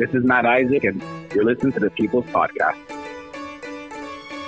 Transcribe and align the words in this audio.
This 0.00 0.14
is 0.14 0.24
Matt 0.24 0.46
Ishak, 0.46 0.88
and 0.88 1.04
you're 1.34 1.44
listening 1.44 1.74
to 1.74 1.80
the 1.80 1.90
People's 1.90 2.24
Podcast. 2.24 2.89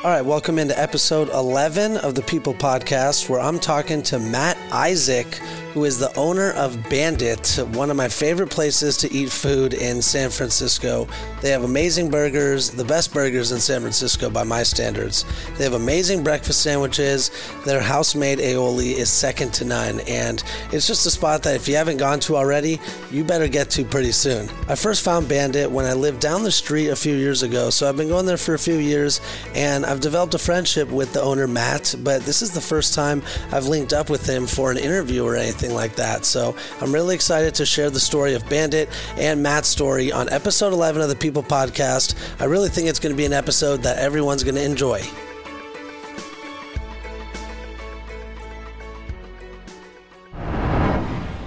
All 0.04 0.10
right, 0.10 0.20
welcome 0.20 0.58
into 0.58 0.76
episode 0.76 1.28
11 1.28 1.98
of 1.98 2.16
the 2.16 2.22
People 2.22 2.54
Podcast, 2.54 3.28
where 3.28 3.38
I'm 3.38 3.60
talking 3.60 4.02
to 4.02 4.18
Matt 4.18 4.56
Ishak 4.72 5.40
who 5.72 5.84
is 5.84 5.98
the 5.98 6.14
owner 6.18 6.50
of 6.52 6.76
Bandit, 6.90 7.58
one 7.72 7.90
of 7.90 7.96
my 7.96 8.08
favorite 8.08 8.50
places 8.50 8.98
to 8.98 9.10
eat 9.10 9.30
food 9.30 9.72
in 9.72 10.02
San 10.02 10.28
Francisco. 10.28 11.08
They 11.40 11.50
have 11.50 11.64
amazing 11.64 12.10
burgers, 12.10 12.70
the 12.70 12.84
best 12.84 13.12
burgers 13.14 13.52
in 13.52 13.58
San 13.58 13.80
Francisco 13.80 14.28
by 14.28 14.42
my 14.42 14.64
standards. 14.64 15.24
They 15.56 15.64
have 15.64 15.72
amazing 15.72 16.22
breakfast 16.22 16.60
sandwiches. 16.60 17.30
Their 17.64 17.80
house 17.80 18.14
made 18.14 18.38
aioli 18.38 18.92
is 18.92 19.10
second 19.10 19.54
to 19.54 19.64
none, 19.64 20.00
and 20.00 20.44
it's 20.72 20.86
just 20.86 21.06
a 21.06 21.10
spot 21.10 21.42
that 21.44 21.56
if 21.56 21.66
you 21.66 21.76
haven't 21.76 21.96
gone 21.96 22.20
to 22.20 22.36
already, 22.36 22.78
you 23.10 23.24
better 23.24 23.48
get 23.48 23.70
to 23.70 23.84
pretty 23.84 24.12
soon. 24.12 24.50
I 24.68 24.74
first 24.74 25.02
found 25.02 25.26
Bandit 25.26 25.70
when 25.70 25.86
I 25.86 25.94
lived 25.94 26.20
down 26.20 26.42
the 26.42 26.52
street 26.52 26.88
a 26.88 26.96
few 26.96 27.14
years 27.14 27.42
ago, 27.42 27.70
so 27.70 27.88
I've 27.88 27.96
been 27.96 28.08
going 28.08 28.26
there 28.26 28.36
for 28.36 28.52
a 28.52 28.58
few 28.58 28.76
years, 28.76 29.22
and 29.54 29.86
I've 29.92 30.00
developed 30.00 30.32
a 30.32 30.38
friendship 30.38 30.88
with 30.88 31.12
the 31.12 31.20
owner, 31.20 31.46
Matt, 31.46 31.94
but 31.98 32.22
this 32.22 32.40
is 32.40 32.50
the 32.50 32.62
first 32.62 32.94
time 32.94 33.22
I've 33.50 33.66
linked 33.66 33.92
up 33.92 34.08
with 34.08 34.26
him 34.26 34.46
for 34.46 34.70
an 34.70 34.78
interview 34.78 35.22
or 35.22 35.36
anything 35.36 35.74
like 35.74 35.96
that. 35.96 36.24
So 36.24 36.56
I'm 36.80 36.94
really 36.94 37.14
excited 37.14 37.54
to 37.56 37.66
share 37.66 37.90
the 37.90 38.00
story 38.00 38.32
of 38.32 38.48
Bandit 38.48 38.88
and 39.18 39.42
Matt's 39.42 39.68
story 39.68 40.10
on 40.10 40.30
episode 40.30 40.72
11 40.72 41.02
of 41.02 41.10
the 41.10 41.14
People 41.14 41.42
Podcast. 41.42 42.14
I 42.40 42.46
really 42.46 42.70
think 42.70 42.88
it's 42.88 42.98
going 42.98 43.12
to 43.12 43.16
be 43.18 43.26
an 43.26 43.34
episode 43.34 43.82
that 43.82 43.98
everyone's 43.98 44.42
going 44.42 44.54
to 44.54 44.64
enjoy. 44.64 45.02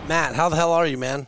Matt, 0.08 0.36
how 0.36 0.50
the 0.50 0.56
hell 0.56 0.72
are 0.72 0.86
you, 0.86 1.00
man? 1.00 1.26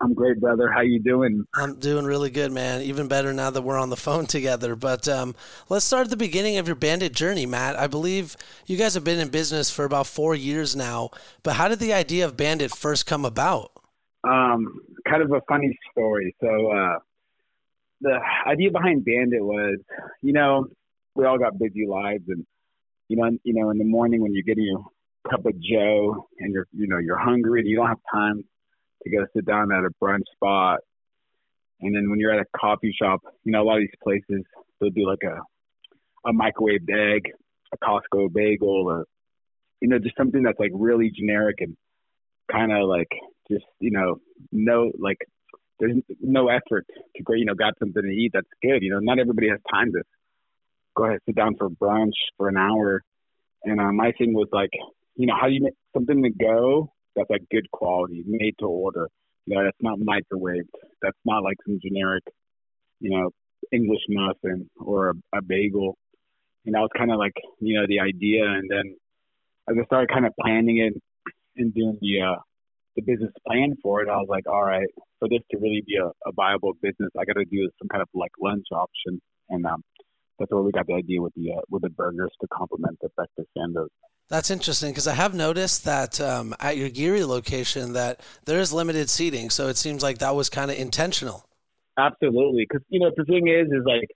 I'm 0.00 0.14
great, 0.14 0.40
brother. 0.40 0.70
How 0.70 0.82
you 0.82 1.00
doing? 1.00 1.44
I'm 1.54 1.78
doing 1.80 2.04
really 2.04 2.30
good, 2.30 2.52
man. 2.52 2.82
Even 2.82 3.08
better 3.08 3.32
now 3.32 3.50
that 3.50 3.62
we're 3.62 3.78
on 3.78 3.90
the 3.90 3.96
phone 3.96 4.26
together. 4.36 4.76
But 4.76 5.08
um, 5.08 5.34
let's 5.68 5.84
start 5.84 6.04
at 6.06 6.10
the 6.10 6.16
beginning 6.16 6.58
of 6.58 6.66
your 6.66 6.76
bandit 6.76 7.12
journey, 7.12 7.46
Matt. 7.46 7.76
I 7.76 7.88
believe 7.88 8.36
you 8.66 8.76
guys 8.76 8.94
have 8.94 9.04
been 9.04 9.18
in 9.18 9.28
business 9.28 9.70
for 9.70 9.84
about 9.84 10.06
four 10.06 10.34
years 10.34 10.76
now. 10.76 11.10
But 11.42 11.54
how 11.54 11.68
did 11.68 11.80
the 11.80 11.92
idea 11.92 12.24
of 12.24 12.36
Bandit 12.36 12.70
first 12.74 13.06
come 13.06 13.24
about? 13.24 13.72
Um, 14.22 14.80
kind 15.08 15.22
of 15.22 15.32
a 15.32 15.40
funny 15.48 15.76
story. 15.90 16.34
So 16.40 16.48
uh, 16.48 16.98
the 18.00 18.18
idea 18.46 18.70
behind 18.70 19.04
Bandit 19.04 19.42
was, 19.42 19.78
you 20.22 20.32
know, 20.32 20.66
we 21.16 21.24
all 21.24 21.38
got 21.38 21.58
busy 21.58 21.86
lives, 21.88 22.24
and 22.28 22.46
you 23.08 23.16
know, 23.16 23.30
you 23.42 23.54
know, 23.54 23.70
in 23.70 23.78
the 23.78 23.84
morning 23.84 24.22
when 24.22 24.32
you're 24.32 24.44
getting 24.44 24.66
your 24.66 24.84
cup 25.28 25.44
of 25.44 25.54
Joe 25.60 26.28
and 26.38 26.52
you're, 26.52 26.68
you 26.72 26.86
know, 26.86 26.98
you're 26.98 27.18
hungry 27.18 27.60
and 27.60 27.68
you 27.68 27.76
don't 27.76 27.88
have 27.88 27.98
time 28.12 28.44
to 29.02 29.10
go 29.10 29.26
sit 29.34 29.46
down 29.46 29.72
at 29.72 29.84
a 29.84 29.90
brunch 30.02 30.24
spot. 30.34 30.80
And 31.80 31.94
then 31.94 32.10
when 32.10 32.18
you're 32.18 32.32
at 32.32 32.40
a 32.40 32.58
coffee 32.58 32.94
shop, 33.00 33.20
you 33.44 33.52
know, 33.52 33.62
a 33.62 33.64
lot 33.64 33.76
of 33.76 33.82
these 33.82 33.90
places 34.02 34.44
they'll 34.80 34.90
do 34.90 35.06
like 35.06 35.22
a 35.24 35.40
a 36.28 36.32
microwaved 36.32 36.90
egg, 36.90 37.30
a 37.72 37.78
Costco 37.78 38.32
bagel, 38.32 38.88
or 38.88 39.04
you 39.80 39.88
know, 39.88 39.98
just 39.98 40.16
something 40.16 40.42
that's 40.42 40.58
like 40.58 40.72
really 40.74 41.10
generic 41.10 41.56
and 41.60 41.76
kind 42.50 42.72
of 42.72 42.88
like 42.88 43.08
just 43.50 43.64
you 43.80 43.90
know, 43.90 44.16
no 44.50 44.90
like 44.98 45.18
there's 45.78 45.96
no 46.20 46.48
effort 46.48 46.86
to 47.16 47.22
go, 47.22 47.34
you 47.34 47.44
know, 47.44 47.54
got 47.54 47.78
something 47.78 48.02
to 48.02 48.08
eat 48.08 48.32
that's 48.34 48.48
good. 48.62 48.82
You 48.82 48.90
know, 48.90 48.98
not 48.98 49.18
everybody 49.18 49.48
has 49.48 49.60
time 49.72 49.92
to 49.92 50.02
go 50.96 51.04
ahead 51.04 51.20
sit 51.26 51.36
down 51.36 51.54
for 51.56 51.70
brunch 51.70 52.14
for 52.36 52.48
an 52.48 52.56
hour. 52.56 53.02
And 53.64 53.80
uh, 53.80 53.92
my 53.92 54.12
thing 54.12 54.34
was 54.34 54.48
like, 54.52 54.70
you 55.16 55.26
know, 55.26 55.34
how 55.40 55.46
do 55.46 55.52
you 55.52 55.62
make 55.62 55.74
something 55.94 56.22
to 56.22 56.30
go 56.30 56.92
that's 57.18 57.30
like 57.30 57.48
good 57.50 57.70
quality, 57.70 58.22
made 58.26 58.54
to 58.60 58.66
order. 58.66 59.08
You 59.46 59.56
know, 59.56 59.64
that's 59.64 59.76
not 59.80 59.98
microwaved. 59.98 60.68
That's 61.02 61.18
not 61.24 61.42
like 61.42 61.56
some 61.66 61.78
generic, 61.82 62.22
you 63.00 63.10
know, 63.10 63.30
English 63.72 64.02
muffin 64.08 64.70
or 64.78 65.10
a, 65.10 65.38
a 65.38 65.42
bagel. 65.42 65.96
And 66.64 66.74
that 66.74 66.80
was 66.80 66.90
kind 66.96 67.10
of 67.10 67.18
like, 67.18 67.34
you 67.60 67.74
know, 67.78 67.86
the 67.88 68.00
idea. 68.00 68.44
And 68.44 68.70
then 68.70 68.96
as 69.68 69.76
I 69.80 69.84
started 69.86 70.10
kind 70.10 70.26
of 70.26 70.32
planning 70.40 70.78
it 70.78 70.94
and 71.56 71.74
doing 71.74 71.98
the 72.00 72.22
uh, 72.22 72.40
the 72.96 73.02
business 73.02 73.32
plan 73.46 73.74
for 73.82 74.02
it, 74.02 74.08
I 74.08 74.16
was 74.16 74.26
like, 74.28 74.46
all 74.48 74.64
right, 74.64 74.88
for 75.18 75.28
this 75.28 75.40
to 75.50 75.58
really 75.58 75.82
be 75.86 75.96
a, 75.96 76.06
a 76.06 76.32
viable 76.34 76.74
business, 76.82 77.10
I 77.18 77.24
got 77.24 77.34
to 77.34 77.44
do 77.44 77.70
some 77.78 77.88
kind 77.88 78.02
of 78.02 78.08
like 78.14 78.32
lunch 78.40 78.66
option. 78.72 79.20
And 79.48 79.64
um, 79.66 79.82
that's 80.38 80.50
where 80.50 80.62
we 80.62 80.72
got 80.72 80.86
the 80.86 80.94
idea 80.94 81.22
with 81.22 81.32
the 81.34 81.52
uh, 81.52 81.60
with 81.70 81.82
the 81.82 81.90
burgers 81.90 82.32
to 82.40 82.48
complement 82.52 82.98
the 83.00 83.08
breakfast 83.16 83.48
sandwich. 83.56 83.92
That's 84.28 84.50
interesting 84.50 84.90
because 84.90 85.08
I 85.08 85.14
have 85.14 85.34
noticed 85.34 85.84
that 85.86 86.20
um, 86.20 86.54
at 86.60 86.76
your 86.76 86.90
Geary 86.90 87.24
location 87.24 87.94
that 87.94 88.20
there 88.44 88.60
is 88.60 88.72
limited 88.74 89.08
seating, 89.08 89.48
so 89.48 89.68
it 89.68 89.78
seems 89.78 90.02
like 90.02 90.18
that 90.18 90.34
was 90.34 90.50
kind 90.50 90.70
of 90.70 90.76
intentional. 90.76 91.46
Absolutely, 91.96 92.66
because 92.68 92.84
you 92.90 93.00
know 93.00 93.10
the 93.16 93.24
thing 93.24 93.48
is, 93.48 93.68
is 93.68 93.84
like, 93.86 94.08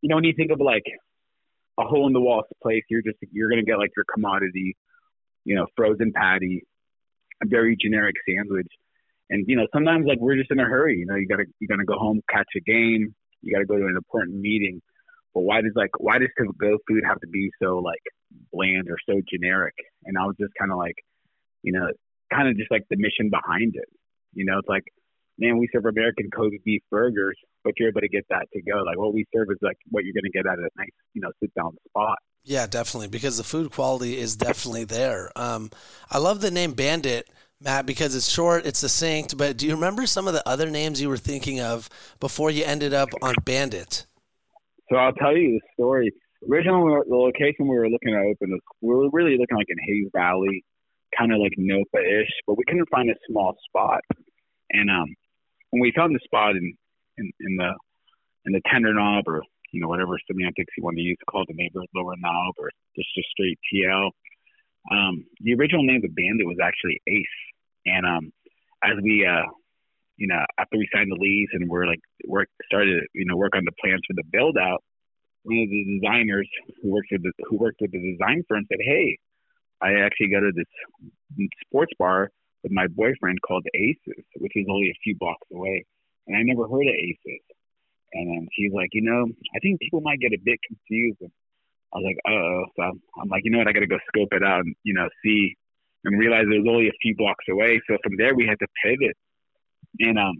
you 0.00 0.08
know, 0.08 0.14
when 0.16 0.24
you 0.24 0.32
think 0.34 0.50
of 0.50 0.60
like 0.60 0.84
a 1.78 1.84
hole 1.84 2.06
in 2.06 2.14
the 2.14 2.20
wall 2.20 2.44
place, 2.62 2.82
you're 2.88 3.02
just 3.02 3.18
you're 3.30 3.50
gonna 3.50 3.62
get 3.62 3.76
like 3.76 3.90
your 3.94 4.06
commodity, 4.12 4.74
you 5.44 5.54
know, 5.54 5.66
frozen 5.76 6.10
patty, 6.12 6.62
a 7.42 7.46
very 7.46 7.76
generic 7.78 8.16
sandwich, 8.26 8.72
and 9.28 9.44
you 9.46 9.56
know 9.56 9.66
sometimes 9.74 10.06
like 10.06 10.18
we're 10.18 10.36
just 10.36 10.50
in 10.50 10.60
a 10.60 10.64
hurry. 10.64 10.98
You 10.98 11.06
know, 11.06 11.16
you 11.16 11.28
gotta 11.28 11.44
you 11.60 11.68
gotta 11.68 11.84
go 11.84 11.98
home, 11.98 12.22
catch 12.30 12.48
a 12.56 12.60
game, 12.60 13.14
you 13.42 13.52
gotta 13.52 13.66
go 13.66 13.76
to 13.76 13.84
an 13.84 13.96
important 13.96 14.40
meeting. 14.40 14.80
But 15.34 15.42
why 15.42 15.60
does 15.60 15.72
like 15.74 15.90
why 15.98 16.18
does 16.18 16.30
go 16.38 16.78
food 16.88 17.02
have 17.06 17.20
to 17.20 17.26
be 17.26 17.50
so 17.60 17.80
like 17.80 18.00
bland 18.52 18.88
or 18.88 18.96
so 19.08 19.20
generic. 19.28 19.74
And 20.04 20.16
I 20.18 20.26
was 20.26 20.36
just 20.38 20.52
kind 20.58 20.72
of 20.72 20.78
like, 20.78 20.96
you 21.62 21.72
know, 21.72 21.88
kind 22.32 22.48
of 22.48 22.56
just 22.56 22.70
like 22.70 22.84
the 22.90 22.96
mission 22.96 23.30
behind 23.30 23.74
it. 23.76 23.88
You 24.32 24.44
know, 24.44 24.58
it's 24.58 24.68
like, 24.68 24.84
man, 25.38 25.58
we 25.58 25.68
serve 25.72 25.86
American 25.86 26.30
Kobe 26.30 26.58
beef 26.64 26.82
burgers, 26.90 27.36
but 27.62 27.74
you're 27.78 27.88
able 27.88 28.00
to 28.00 28.08
get 28.08 28.26
that 28.30 28.46
to 28.52 28.62
go. 28.62 28.82
Like 28.82 28.98
what 28.98 29.14
we 29.14 29.24
serve 29.34 29.48
is 29.50 29.58
like 29.62 29.76
what 29.90 30.04
you're 30.04 30.14
going 30.14 30.30
to 30.30 30.30
get 30.30 30.46
at 30.46 30.58
a 30.58 30.68
nice, 30.76 30.88
you 31.12 31.20
know, 31.20 31.30
sit 31.40 31.54
down 31.54 31.72
spot. 31.88 32.18
Yeah, 32.44 32.66
definitely, 32.66 33.08
because 33.08 33.38
the 33.38 33.44
food 33.44 33.70
quality 33.70 34.18
is 34.18 34.36
definitely 34.36 34.84
there. 34.84 35.30
Um, 35.34 35.70
I 36.10 36.18
love 36.18 36.40
the 36.42 36.50
name 36.50 36.72
Bandit, 36.72 37.30
Matt, 37.60 37.86
because 37.86 38.14
it's 38.14 38.28
short, 38.28 38.66
it's 38.66 38.80
succinct. 38.80 39.38
But 39.38 39.56
do 39.56 39.66
you 39.66 39.74
remember 39.74 40.06
some 40.06 40.28
of 40.28 40.34
the 40.34 40.46
other 40.46 40.68
names 40.68 41.00
you 41.00 41.08
were 41.08 41.16
thinking 41.16 41.60
of 41.60 41.88
before 42.20 42.50
you 42.50 42.64
ended 42.64 42.92
up 42.92 43.08
on 43.22 43.34
Bandit? 43.44 44.04
So 44.90 44.96
I'll 44.96 45.14
tell 45.14 45.34
you 45.34 45.58
the 45.58 45.60
story 45.72 46.12
originally 46.50 47.00
the 47.08 47.16
location 47.16 47.68
we 47.68 47.76
were 47.76 47.88
looking 47.88 48.12
to 48.12 48.18
open 48.18 48.50
was 48.50 48.60
we 48.80 48.94
were 48.94 49.10
really 49.12 49.36
looking 49.38 49.56
like 49.56 49.68
in 49.68 49.78
Hayes 49.86 50.10
Valley, 50.14 50.64
kind 51.16 51.32
of 51.32 51.38
like 51.38 51.52
Nopa-ish, 51.58 52.30
but 52.46 52.58
we 52.58 52.64
couldn't 52.66 52.88
find 52.90 53.10
a 53.10 53.14
small 53.28 53.56
spot. 53.68 54.00
And 54.70 54.90
um, 54.90 55.06
when 55.70 55.80
we 55.80 55.92
found 55.94 56.14
the 56.14 56.20
spot 56.24 56.56
in, 56.56 56.74
in, 57.18 57.32
in 57.40 57.56
the 57.56 57.72
in 58.46 58.52
the 58.52 58.60
Tendernob 58.72 59.22
or 59.26 59.42
you 59.72 59.80
know 59.80 59.88
whatever 59.88 60.18
semantics 60.26 60.72
you 60.76 60.84
want 60.84 60.96
to 60.96 61.02
use 61.02 61.16
to 61.20 61.24
call 61.26 61.44
the 61.48 61.54
neighborhood 61.54 61.88
Lower 61.94 62.14
Nob 62.16 62.54
or 62.58 62.70
just 62.96 63.08
a 63.18 63.22
straight 63.30 63.58
TL, 63.72 64.10
um, 64.90 65.24
the 65.40 65.54
original 65.54 65.82
name 65.84 65.96
of 65.96 66.02
the 66.02 66.08
bandit 66.08 66.46
was 66.46 66.58
actually 66.62 67.00
Ace. 67.08 67.38
And 67.86 68.06
um, 68.06 68.32
as 68.82 68.96
we 69.02 69.26
uh, 69.26 69.48
you 70.16 70.28
know 70.28 70.40
after 70.58 70.76
we 70.76 70.88
signed 70.92 71.10
the 71.10 71.20
lease 71.20 71.50
and 71.52 71.68
we're 71.68 71.86
like 71.86 72.00
work 72.26 72.48
started 72.66 73.02
you 73.14 73.24
know 73.24 73.36
work 73.36 73.56
on 73.56 73.64
the 73.64 73.72
plans 73.80 74.02
for 74.06 74.14
the 74.14 74.24
build 74.30 74.56
out 74.58 74.82
one 75.44 75.58
of 75.58 75.68
the 75.68 76.00
designers 76.00 76.48
who 76.82 76.90
worked 76.90 77.08
with 77.12 77.22
the, 77.22 77.32
who 77.48 77.56
worked 77.56 77.80
with 77.80 77.92
the 77.92 78.00
design 78.00 78.42
firm 78.48 78.64
said, 78.68 78.80
"Hey, 78.80 79.18
I 79.80 80.00
actually 80.00 80.28
go 80.28 80.40
to 80.40 80.52
this 80.56 81.48
sports 81.66 81.92
bar 81.98 82.30
with 82.62 82.72
my 82.72 82.86
boyfriend 82.88 83.40
called 83.42 83.66
Aces, 83.74 84.24
which 84.36 84.52
is 84.56 84.66
only 84.68 84.88
a 84.88 84.98
few 85.04 85.14
blocks 85.16 85.46
away, 85.52 85.84
and 86.26 86.36
I 86.36 86.42
never 86.42 86.66
heard 86.66 86.88
of 86.88 86.94
Aces." 86.94 87.44
And 88.14 88.30
then 88.30 88.48
she's 88.52 88.72
like, 88.72 88.90
"You 88.92 89.02
know, 89.02 89.26
I 89.54 89.58
think 89.60 89.80
people 89.80 90.00
might 90.00 90.20
get 90.20 90.32
a 90.32 90.40
bit 90.42 90.58
confused." 90.66 91.20
And 91.20 91.32
I 91.92 91.98
was 91.98 92.04
like, 92.04 92.20
"Oh," 92.26 92.64
so 92.76 92.82
I'm 93.20 93.28
like, 93.28 93.44
"You 93.44 93.50
know 93.50 93.58
what? 93.58 93.68
I 93.68 93.72
got 93.72 93.80
to 93.80 93.86
go 93.86 93.98
scope 94.08 94.32
it 94.32 94.42
out 94.42 94.60
and 94.60 94.74
you 94.82 94.94
know 94.94 95.08
see." 95.22 95.56
And 96.06 96.18
realize 96.18 96.44
it 96.44 96.60
was 96.60 96.68
only 96.68 96.88
a 96.88 97.00
few 97.00 97.16
blocks 97.16 97.46
away. 97.48 97.80
So 97.88 97.96
from 98.02 98.18
there, 98.18 98.34
we 98.34 98.46
had 98.46 98.58
to 98.58 98.68
pivot, 98.84 99.16
and 100.00 100.18
um, 100.18 100.36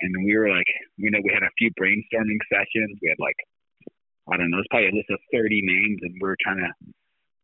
and 0.00 0.14
we 0.24 0.36
were 0.36 0.50
like, 0.50 0.66
you 0.96 1.10
know, 1.10 1.20
we 1.22 1.30
had 1.32 1.42
a 1.42 1.54
few 1.58 1.70
brainstorming 1.78 2.40
sessions. 2.50 2.98
We 3.02 3.08
had 3.08 3.18
like 3.18 3.36
I 4.32 4.36
don't 4.36 4.50
know, 4.50 4.58
it's 4.58 4.68
probably 4.70 4.88
a 4.88 4.94
list 4.94 5.10
of 5.10 5.18
30 5.32 5.60
names, 5.62 5.98
and 6.02 6.14
we 6.20 6.28
are 6.28 6.36
trying 6.40 6.58
to, 6.58 6.72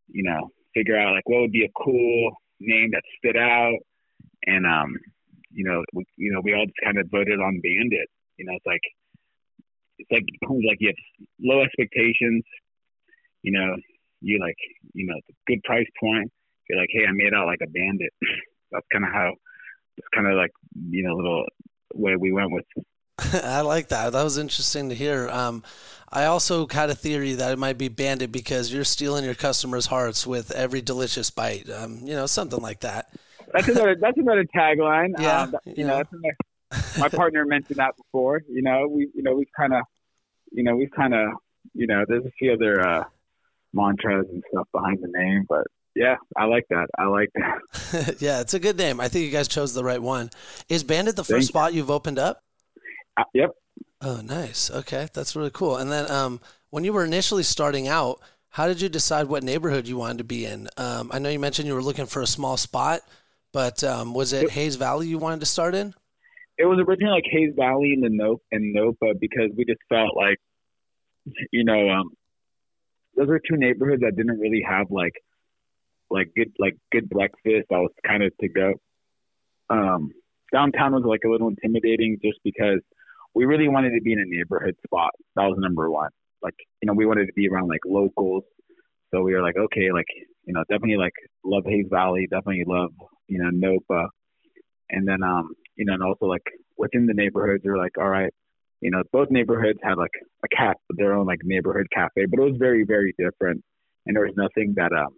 you 0.09 0.23
know, 0.23 0.51
figure 0.75 0.99
out 0.99 1.15
like 1.15 1.29
what 1.29 1.41
would 1.41 1.53
be 1.53 1.65
a 1.65 1.83
cool 1.83 2.33
name 2.61 2.91
that 2.93 3.03
stood 3.19 3.37
out. 3.37 3.79
And 4.47 4.67
um, 4.67 4.97
you 5.51 5.65
know, 5.65 5.83
we, 5.93 6.05
you 6.17 6.33
know, 6.33 6.41
we 6.43 6.55
all 6.55 6.67
just 6.67 6.79
kind 6.85 6.99
of 6.99 7.11
voted 7.11 7.41
on 7.41 7.61
Bandit. 7.63 8.09
You 8.37 8.47
know, 8.47 8.53
it's 8.55 8.67
like 8.67 8.85
it's 9.99 10.11
like 10.11 10.25
like 10.69 10.79
you 10.81 10.89
have 10.89 11.27
low 11.41 11.63
expectations. 11.63 12.45
You 13.43 13.53
know, 13.53 13.77
you 14.21 14.39
like 14.41 14.57
you 14.93 15.07
know 15.07 15.17
good 15.47 15.63
price 15.65 15.89
point. 15.99 16.31
You're 16.69 16.79
like, 16.79 16.91
hey, 16.93 17.07
I 17.09 17.13
made 17.13 17.35
out 17.35 17.47
like 17.47 17.61
a 17.63 17.71
bandit. 17.71 18.13
That's 18.73 18.87
kind 18.93 19.05
of 19.05 19.13
how 19.13 19.33
it's 19.97 20.09
kind 20.15 20.27
of 20.27 20.35
like 20.37 20.51
you 20.91 21.03
know 21.03 21.15
little 21.15 21.45
way 21.95 22.17
we 22.17 22.33
went 22.33 22.51
with 22.53 22.65
I 23.43 23.63
like 23.63 23.89
that. 23.89 24.13
That 24.13 24.23
was 24.23 24.37
interesting 24.37 24.91
to 24.91 24.95
hear. 24.95 25.29
Um, 25.31 25.63
I 26.13 26.27
also 26.27 26.67
had 26.69 26.91
a 26.91 26.95
theory 26.95 27.35
that 27.35 27.53
it 27.53 27.59
might 27.59 27.79
be 27.79 27.89
Bandit 27.89 28.31
because 28.31 28.73
you're 28.73 28.85
stealing 28.85 29.25
your 29.25 29.35
customers' 29.35 29.87
hearts 29.87 30.27
with 30.27 30.51
every 30.53 30.81
delicious 30.81 31.31
bite. 31.31 31.69
Um, 31.69 32.01
you 32.05 32.15
know, 32.15 32.27
something 32.27 32.61
like 32.61 32.81
that. 32.81 33.11
That's 33.53 33.69
another. 33.69 33.97
That's 34.01 34.19
another 34.19 34.45
tagline. 34.45 35.15
Yeah, 35.19 35.43
um, 35.43 35.57
you, 35.65 35.75
you 35.79 35.85
know. 35.85 36.03
Another, 36.11 36.37
my 36.99 37.09
partner 37.09 37.45
mentioned 37.45 37.79
that 37.79 37.97
before. 37.97 38.43
You 38.49 38.63
know, 38.63 38.89
we 38.89 39.09
you 39.15 39.23
know 39.23 39.35
we've 39.35 39.51
kind 39.57 39.73
of 39.73 39.83
you 40.53 40.63
know 40.63 40.77
we've 40.77 40.91
kind 40.91 41.15
of 41.15 41.29
you 41.75 41.87
know 41.87 42.05
there's 42.09 42.25
a 42.25 42.31
few 42.39 42.53
other 42.53 42.87
uh, 42.87 43.05
mantras 43.73 44.27
and 44.31 44.43
stuff 44.51 44.69
behind 44.73 44.99
the 45.03 45.09
name, 45.09 45.45
but 45.49 45.67
yeah, 45.95 46.17
I 46.37 46.45
like 46.45 46.67
that. 46.71 46.89
I 46.99 47.07
like 47.07 47.31
that. 47.35 48.17
yeah, 48.21 48.41
it's 48.41 48.55
a 48.55 48.59
good 48.59 48.77
name. 48.77 49.01
I 49.01 49.09
think 49.09 49.25
you 49.25 49.31
guys 49.31 49.49
chose 49.49 49.75
the 49.75 49.85
right 49.85 50.01
one. 50.01 50.31
Is 50.69 50.85
Bandit 50.85 51.17
the 51.17 51.25
first 51.25 51.33
Thank 51.33 51.45
spot 51.45 51.75
you've 51.75 51.91
opened 51.91 52.19
up? 52.19 52.43
Uh, 53.17 53.25
yep. 53.33 53.51
Oh, 54.07 54.21
nice. 54.21 54.71
Okay, 54.71 55.09
that's 55.13 55.35
really 55.35 55.51
cool. 55.51 55.79
And 55.79 55.91
then, 55.91 56.09
um, 56.09 56.41
when 56.71 56.85
you 56.85 56.93
were 56.93 57.05
initially 57.05 57.43
starting 57.43 57.89
out, 57.89 58.21
how 58.51 58.69
did 58.69 58.81
you 58.81 58.89
decide 58.89 59.27
what 59.27 59.43
neighborhood 59.43 59.89
you 59.89 59.97
wanted 59.97 60.19
to 60.19 60.25
be 60.25 60.47
in? 60.47 60.69
Um, 60.77 61.11
I 61.13 61.19
know 61.19 61.29
you 61.29 61.41
mentioned 61.41 61.67
you 61.67 61.75
were 61.75 61.83
looking 61.83 62.07
for 62.07 62.23
a 62.23 62.27
small 62.27 62.57
spot, 62.57 63.01
but 63.53 63.83
um, 63.83 64.15
was 64.15 64.33
it, 64.33 64.45
it 64.45 64.51
Hayes 64.51 64.77
Valley 64.77 65.09
you 65.09 65.19
wanted 65.19 65.41
to 65.41 65.47
start 65.47 65.75
in? 65.75 65.93
It 66.57 66.67
was 66.67 66.79
originally 66.87 67.15
like 67.15 67.25
Hayes 67.33 67.53
Valley 67.57 67.95
and 67.95 68.05
the 68.05 68.09
Nope 68.09 68.45
and 68.53 68.77
Nopa 68.77 69.19
because 69.19 69.51
we 69.57 69.65
just 69.65 69.81
felt 69.89 70.17
like, 70.17 70.39
you 71.51 71.65
know, 71.65 71.91
um, 71.91 72.11
those 73.17 73.29
are 73.29 73.41
two 73.41 73.57
neighborhoods 73.57 74.03
that 74.03 74.15
didn't 74.15 74.39
really 74.39 74.65
have 74.69 74.87
like 74.89 75.15
like 76.11 76.31
good 76.37 76.53
like 76.61 76.77
good 76.93 77.11
breakfast. 77.11 77.67
I 77.73 77.79
was 77.79 77.91
kind 78.07 78.23
of 78.23 78.33
to 78.39 78.49
go. 78.49 78.75
Um, 79.69 80.13
downtown 80.53 80.93
was 80.93 81.03
like 81.05 81.23
a 81.27 81.29
little 81.29 81.49
intimidating 81.49 82.19
just 82.23 82.39
because 82.45 82.83
we 83.37 83.45
really 83.45 83.69
wanted 83.69 83.91
to 83.91 84.01
be 84.01 84.13
in 84.15 84.19
a 84.19 84.25
neighborhood 84.25 84.75
spot. 84.87 85.11
That 85.37 85.45
was 85.45 85.59
number 85.59 85.91
one. 85.91 86.11
Like 86.43 86.55
you 86.81 86.87
know 86.87 86.95
we 86.95 87.05
wanted 87.05 87.27
to 87.27 87.33
be 87.35 87.49
around 87.49 87.69
like 87.69 87.85
locals. 87.85 88.45
So 89.13 89.21
we 89.21 89.35
were 89.35 89.43
like 89.43 89.57
okay 89.57 89.93
like 89.93 90.07
you 90.47 90.55
know 90.55 90.65
definitely 90.71 90.97
like 90.97 91.13
love 91.45 91.65
Hayes 91.67 91.87
Valley. 91.91 92.27
Definitely 92.31 92.65
love 92.67 92.93
you 93.29 93.39
know 93.39 93.51
Nopa. 93.51 94.09
And 94.89 95.07
then 95.07 95.23
um 95.23 95.53
you 95.77 95.85
know 95.85 95.93
and 95.93 96.03
also 96.03 96.25
like 96.25 96.47
within 96.79 97.07
the 97.07 97.15
neighborhoods 97.15 97.63
we're 97.65 97.79
like 97.79 97.99
all 97.99 98.09
right 98.09 98.33
you 98.81 98.91
know 98.91 99.03
both 99.13 99.29
neighborhoods 99.31 99.79
had 99.83 99.99
like 99.99 100.17
a 100.45 100.49
cat 100.49 100.77
their 100.91 101.15
own 101.15 101.27
like 101.27 101.41
neighborhood 101.43 101.87
cafe 101.93 102.27
but 102.31 102.39
it 102.39 102.43
was 102.43 102.57
very 102.59 102.85
very 102.85 103.15
different 103.19 103.63
and 104.05 104.15
there 104.15 104.25
was 104.25 104.35
nothing 104.37 104.75
that 104.77 104.93
um 104.93 105.15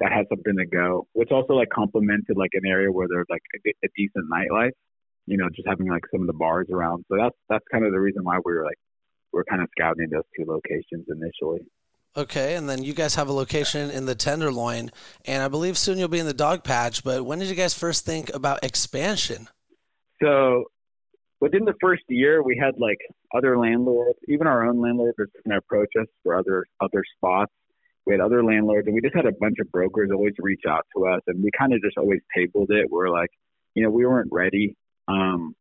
that 0.00 0.12
had 0.12 0.26
something 0.28 0.56
to 0.56 0.66
go, 0.66 1.06
which 1.12 1.30
also 1.30 1.54
like 1.54 1.70
complemented 1.70 2.36
like 2.36 2.50
an 2.52 2.66
area 2.66 2.92
where 2.92 3.08
there's 3.08 3.26
like 3.30 3.42
a, 3.54 3.70
a 3.84 3.88
decent 3.96 4.26
nightlife. 4.30 4.72
You 5.26 5.36
know, 5.36 5.48
just 5.54 5.66
having 5.66 5.88
like 5.88 6.04
some 6.12 6.20
of 6.22 6.26
the 6.26 6.32
bars 6.32 6.68
around. 6.70 7.04
So 7.08 7.16
that's 7.18 7.36
that's 7.48 7.64
kind 7.72 7.84
of 7.84 7.92
the 7.92 8.00
reason 8.00 8.24
why 8.24 8.38
we 8.44 8.52
were 8.52 8.64
like 8.64 8.78
we're 9.32 9.44
kind 9.44 9.62
of 9.62 9.68
scouting 9.76 10.08
those 10.10 10.22
two 10.36 10.44
locations 10.46 11.06
initially. 11.08 11.66
Okay, 12.16 12.54
and 12.54 12.68
then 12.68 12.82
you 12.82 12.94
guys 12.94 13.14
have 13.16 13.28
a 13.28 13.32
location 13.32 13.90
in 13.90 14.06
the 14.06 14.14
Tenderloin, 14.14 14.90
and 15.26 15.42
I 15.42 15.48
believe 15.48 15.76
soon 15.76 15.98
you'll 15.98 16.08
be 16.08 16.18
in 16.18 16.26
the 16.26 16.32
Dogpatch. 16.32 17.04
But 17.04 17.26
when 17.26 17.38
did 17.40 17.48
you 17.48 17.54
guys 17.54 17.74
first 17.74 18.06
think 18.06 18.32
about 18.34 18.64
expansion? 18.64 19.48
So 20.22 20.64
within 21.40 21.66
the 21.66 21.74
first 21.78 22.04
year, 22.08 22.42
we 22.42 22.56
had 22.56 22.78
like 22.78 22.98
other 23.36 23.58
landlords, 23.58 24.18
even 24.28 24.46
our 24.46 24.64
own 24.64 24.80
landlords, 24.80 25.16
kind 25.18 25.56
of 25.56 25.58
approach 25.58 25.90
us 26.00 26.06
for 26.22 26.36
other 26.36 26.64
other 26.80 27.02
spots 27.18 27.52
we 28.06 28.12
had 28.12 28.20
other 28.20 28.42
landlords, 28.42 28.86
and 28.86 28.94
we 28.94 29.00
just 29.00 29.16
had 29.16 29.26
a 29.26 29.32
bunch 29.32 29.56
of 29.60 29.70
brokers 29.72 30.10
always 30.12 30.34
reach 30.38 30.62
out 30.68 30.86
to 30.96 31.06
us, 31.08 31.20
and 31.26 31.42
we 31.42 31.50
kind 31.58 31.74
of 31.74 31.82
just 31.82 31.98
always 31.98 32.20
tabled 32.34 32.70
it. 32.70 32.86
We're 32.88 33.10
like, 33.10 33.30
you 33.74 33.82
know, 33.82 33.90
we 33.90 34.06
weren't 34.06 34.30
ready. 34.32 34.76
Um, 35.08 35.54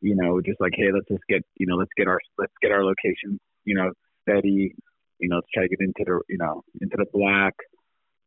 you 0.00 0.14
know, 0.14 0.40
just 0.40 0.60
like, 0.60 0.72
hey, 0.76 0.92
let's 0.92 1.08
just 1.08 1.24
get, 1.28 1.42
you 1.56 1.66
know, 1.66 1.76
let's 1.76 1.90
get 1.96 2.08
our 2.08 2.20
let's 2.38 2.52
get 2.60 2.72
our 2.72 2.84
location, 2.84 3.38
you 3.64 3.74
know, 3.74 3.90
steady. 4.22 4.74
You 5.18 5.28
know, 5.28 5.36
let's 5.36 5.48
try 5.54 5.62
to 5.64 5.68
get 5.68 5.80
into 5.80 6.04
the, 6.04 6.20
you 6.28 6.38
know, 6.38 6.62
into 6.80 6.96
the 6.96 7.06
black. 7.12 7.54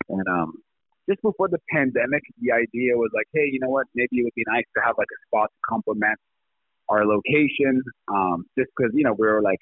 And 0.09 0.25
um, 0.27 0.53
just 1.09 1.21
before 1.21 1.49
the 1.49 1.59
pandemic, 1.69 2.23
the 2.41 2.51
idea 2.51 2.95
was 2.95 3.11
like, 3.13 3.27
hey, 3.33 3.49
you 3.51 3.59
know 3.59 3.69
what? 3.69 3.85
Maybe 3.93 4.19
it 4.19 4.23
would 4.23 4.35
be 4.35 4.45
nice 4.47 4.65
to 4.75 4.83
have 4.83 4.95
like 4.97 5.07
a 5.11 5.19
spot 5.27 5.49
to 5.51 5.59
complement 5.69 6.17
our 6.89 7.05
location. 7.05 7.83
Um, 8.07 8.45
just 8.57 8.71
because 8.75 8.91
you 8.95 9.03
know 9.03 9.13
we 9.13 9.27
were 9.27 9.41
like 9.41 9.59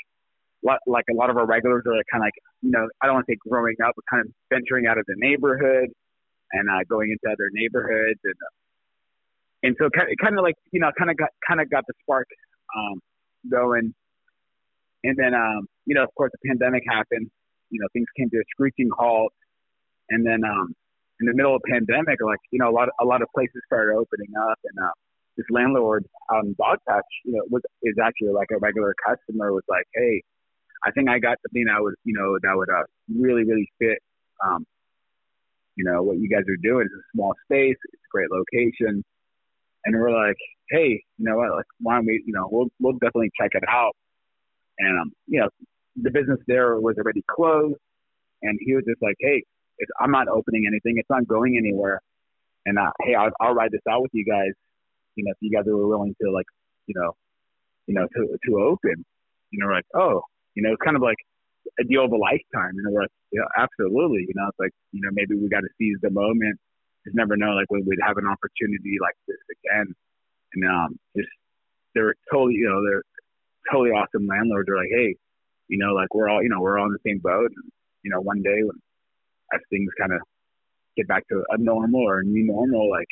lot, 0.65 0.79
like 0.87 1.05
a 1.11 1.13
lot 1.13 1.29
of 1.29 1.37
our 1.37 1.45
regulars 1.45 1.83
are 1.85 1.95
like 1.95 2.05
kind 2.11 2.23
of 2.23 2.27
like, 2.27 2.39
you 2.61 2.71
know, 2.71 2.89
I 3.01 3.05
don't 3.05 3.15
want 3.15 3.27
to 3.27 3.33
say 3.33 3.37
growing 3.47 3.75
up, 3.85 3.93
but 3.95 4.03
kind 4.09 4.25
of 4.25 4.33
venturing 4.49 4.87
out 4.87 4.97
of 4.97 5.05
the 5.07 5.15
neighborhood 5.17 5.93
and 6.51 6.69
uh, 6.69 6.83
going 6.89 7.11
into 7.11 7.31
other 7.31 7.49
neighborhoods, 7.53 8.19
and 8.23 8.35
and 9.63 9.75
so 9.79 9.89
kind 9.89 10.37
of 10.37 10.43
like 10.43 10.55
you 10.71 10.79
know, 10.79 10.91
kind 10.97 11.11
of 11.11 11.17
got 11.17 11.29
kind 11.47 11.61
of 11.61 11.69
got 11.69 11.83
the 11.87 11.93
spark 12.01 12.27
um, 12.77 12.99
going, 13.49 13.93
and 15.03 15.17
then 15.17 15.33
um, 15.33 15.67
you 15.85 15.95
know, 15.95 16.03
of 16.03 16.13
course, 16.15 16.31
the 16.31 16.47
pandemic 16.47 16.83
happened. 16.87 17.29
You 17.69 17.79
know, 17.81 17.87
things 17.93 18.07
came 18.17 18.29
to 18.29 18.37
a 18.37 18.43
screeching 18.51 18.89
halt, 18.95 19.33
and 20.09 20.25
then 20.25 20.43
um, 20.45 20.73
in 21.19 21.27
the 21.27 21.33
middle 21.33 21.55
of 21.55 21.61
pandemic, 21.69 22.19
like 22.21 22.39
you 22.51 22.59
know, 22.59 22.69
a 22.69 22.75
lot 22.75 22.89
of, 22.89 22.93
a 23.01 23.05
lot 23.05 23.21
of 23.21 23.27
places 23.33 23.61
started 23.65 23.95
opening 23.95 24.31
up, 24.49 24.59
and 24.63 24.85
uh, 24.85 24.91
this 25.37 25.45
landlord 25.49 26.05
on 26.29 26.39
um, 26.39 26.55
Dogpatch, 26.59 27.09
you 27.23 27.33
know, 27.33 27.43
was 27.49 27.61
is 27.83 27.95
actually 28.01 28.33
like 28.33 28.49
a 28.51 28.59
regular 28.59 28.93
customer. 29.05 29.51
Was 29.51 29.63
like, 29.67 29.85
hey, 29.93 30.21
I 30.85 30.91
think 30.91 31.09
I 31.09 31.19
got 31.19 31.37
something 31.41 31.65
that 31.65 31.81
would, 31.81 31.95
you 32.03 32.13
know, 32.13 32.37
that 32.41 32.55
would 32.55 32.69
uh, 32.69 32.83
really, 33.09 33.43
really 33.43 33.69
fit, 33.79 33.99
um, 34.45 34.65
you 35.75 35.83
know, 35.83 36.03
what 36.03 36.17
you 36.17 36.29
guys 36.29 36.43
are 36.47 36.61
doing. 36.61 36.85
It's 36.85 36.93
a 36.93 37.05
small 37.15 37.33
space, 37.45 37.77
it's 37.91 38.03
a 38.05 38.11
great 38.11 38.29
location, 38.29 39.03
and 39.85 39.95
we're 39.95 40.11
like, 40.11 40.37
hey, 40.69 41.03
you 41.17 41.25
know 41.25 41.37
what? 41.37 41.51
Like, 41.55 41.65
why 41.79 41.95
don't 41.95 42.05
we, 42.05 42.23
you 42.25 42.33
know, 42.33 42.47
we'll 42.51 42.67
we'll 42.79 42.93
definitely 42.93 43.31
check 43.39 43.51
it 43.53 43.63
out. 43.69 43.95
And 44.79 44.99
um, 44.99 45.11
you 45.27 45.39
know, 45.39 45.49
the 45.95 46.11
business 46.11 46.39
there 46.47 46.79
was 46.79 46.95
already 46.97 47.23
closed, 47.29 47.79
and 48.41 48.59
he 48.61 48.73
was 48.75 48.83
just 48.87 49.01
like, 49.01 49.15
hey, 49.19 49.43
I'm 49.99 50.11
not 50.11 50.27
opening 50.27 50.65
anything. 50.67 50.95
It's 50.97 51.09
not 51.09 51.27
going 51.27 51.57
anywhere. 51.57 52.01
And 52.65 52.79
uh, 52.79 52.91
hey, 53.01 53.15
I'll, 53.15 53.31
I'll 53.39 53.53
ride 53.53 53.71
this 53.71 53.81
out 53.89 54.01
with 54.01 54.11
you 54.13 54.25
guys. 54.25 54.51
You 55.15 55.25
know, 55.25 55.31
if 55.31 55.37
you 55.39 55.51
guys 55.51 55.67
are 55.67 55.77
willing 55.77 56.15
to 56.21 56.31
like, 56.31 56.47
you 56.87 56.95
know, 56.97 57.13
you 57.87 57.93
know, 57.93 58.07
to 58.07 58.37
to 58.45 58.59
open. 58.59 59.05
You 59.51 59.63
know, 59.63 59.71
like, 59.71 59.85
oh, 59.93 60.21
you 60.55 60.63
know, 60.63 60.71
it's 60.73 60.81
kind 60.83 60.97
of 60.97 61.01
like 61.01 61.17
a 61.79 61.83
deal 61.83 62.05
of 62.05 62.11
a 62.11 62.17
lifetime. 62.17 62.75
And 62.75 62.91
we're 62.91 63.01
like, 63.03 63.11
yeah, 63.31 63.47
absolutely. 63.57 64.25
You 64.27 64.33
know, 64.35 64.47
it's 64.49 64.59
like, 64.59 64.71
you 64.91 65.01
know, 65.01 65.09
maybe 65.13 65.35
we 65.35 65.47
got 65.47 65.61
to 65.61 65.69
seize 65.77 65.97
the 66.01 66.09
moment. 66.09 66.59
Just 67.05 67.15
never 67.15 67.37
know, 67.37 67.53
like, 67.53 67.69
when 67.69 67.85
we'd 67.85 68.01
have 68.05 68.17
an 68.17 68.27
opportunity 68.27 68.97
like 68.99 69.15
this 69.27 69.37
again. 69.61 69.93
And 70.53 70.63
um, 70.65 70.99
just, 71.15 71.29
they're 71.93 72.15
totally, 72.31 72.55
you 72.55 72.67
know, 72.67 72.81
they're 72.83 73.03
totally 73.71 73.91
awesome 73.91 74.27
landlords. 74.27 74.67
They're 74.67 74.77
like, 74.77 74.91
hey, 74.91 75.15
you 75.67 75.77
know, 75.77 75.93
like 75.93 76.13
we're 76.13 76.29
all, 76.29 76.43
you 76.43 76.49
know, 76.49 76.59
we're 76.59 76.77
all 76.77 76.85
in 76.85 76.93
the 76.93 77.09
same 77.09 77.19
boat. 77.19 77.51
And, 77.55 77.71
you 78.03 78.11
know, 78.11 78.21
one 78.21 78.41
day 78.41 78.61
when 78.63 78.77
as 79.53 79.61
things 79.69 79.89
kind 79.99 80.11
of 80.13 80.19
get 80.97 81.07
back 81.07 81.27
to 81.29 81.43
a 81.49 81.57
normal 81.57 82.01
or 82.01 82.19
a 82.19 82.23
new 82.23 82.45
normal, 82.45 82.89
like 82.89 83.07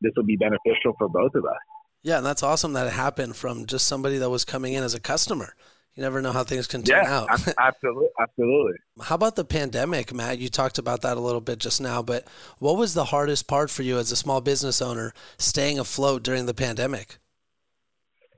this 0.00 0.12
will 0.16 0.24
be 0.24 0.36
beneficial 0.36 0.94
for 0.98 1.08
both 1.08 1.34
of 1.34 1.44
us. 1.44 1.58
Yeah, 2.02 2.18
and 2.18 2.26
that's 2.26 2.42
awesome 2.42 2.74
that 2.74 2.86
it 2.86 2.92
happened 2.92 3.36
from 3.36 3.66
just 3.66 3.86
somebody 3.86 4.18
that 4.18 4.30
was 4.30 4.44
coming 4.44 4.74
in 4.74 4.84
as 4.84 4.94
a 4.94 5.00
customer 5.00 5.54
you 5.98 6.04
never 6.04 6.22
know 6.22 6.30
how 6.30 6.44
things 6.44 6.68
can 6.68 6.84
turn 6.84 7.02
yeah, 7.02 7.12
out. 7.12 7.28
absolutely, 7.58 8.06
absolutely. 8.20 8.74
How 9.02 9.16
about 9.16 9.34
the 9.34 9.44
pandemic, 9.44 10.14
Matt? 10.14 10.38
You 10.38 10.48
talked 10.48 10.78
about 10.78 11.02
that 11.02 11.16
a 11.16 11.20
little 11.20 11.40
bit 11.40 11.58
just 11.58 11.80
now, 11.80 12.02
but 12.02 12.24
what 12.60 12.76
was 12.76 12.94
the 12.94 13.06
hardest 13.06 13.48
part 13.48 13.68
for 13.68 13.82
you 13.82 13.98
as 13.98 14.12
a 14.12 14.16
small 14.16 14.40
business 14.40 14.80
owner 14.80 15.12
staying 15.38 15.76
afloat 15.80 16.22
during 16.22 16.46
the 16.46 16.54
pandemic? 16.54 17.18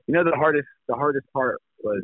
You 0.07 0.15
know, 0.15 0.23
the 0.23 0.35
hardest 0.35 0.67
the 0.87 0.95
hardest 0.95 1.27
part 1.33 1.61
was 1.83 2.03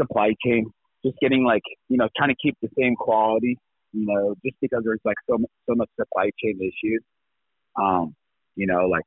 supply 0.00 0.32
chain. 0.46 0.72
Just 1.04 1.18
getting 1.20 1.44
like 1.44 1.62
you 1.90 1.98
know 1.98 2.08
trying 2.16 2.30
to 2.30 2.36
keep 2.42 2.56
the 2.62 2.70
same 2.78 2.96
quality. 2.96 3.58
You 3.92 4.06
know, 4.06 4.34
just 4.42 4.56
because 4.62 4.80
there's 4.82 5.00
like 5.04 5.18
so 5.28 5.36
so 5.68 5.74
much 5.74 5.90
supply 6.00 6.30
chain 6.42 6.58
issues. 6.58 7.02
Um, 7.78 8.14
you 8.56 8.66
know, 8.66 8.86
like 8.86 9.04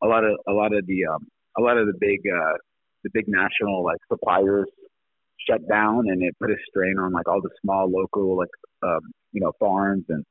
a 0.00 0.06
lot 0.06 0.22
of 0.22 0.38
a 0.46 0.52
lot 0.52 0.72
of 0.72 0.86
the 0.86 1.06
um, 1.06 1.26
a 1.58 1.60
lot 1.60 1.76
of 1.76 1.88
the 1.88 1.94
big 1.98 2.20
uh, 2.32 2.54
the 3.06 3.10
big 3.14 3.28
national 3.28 3.84
like 3.84 3.98
suppliers 4.10 4.66
shut 5.48 5.60
down 5.68 6.08
and 6.08 6.22
it 6.22 6.34
put 6.40 6.50
a 6.50 6.56
strain 6.68 6.98
on 6.98 7.12
like 7.12 7.28
all 7.28 7.40
the 7.40 7.50
small 7.62 7.90
local 7.90 8.36
like 8.36 8.50
um, 8.82 9.00
you 9.32 9.40
know 9.40 9.52
farms 9.60 10.04
and 10.08 10.24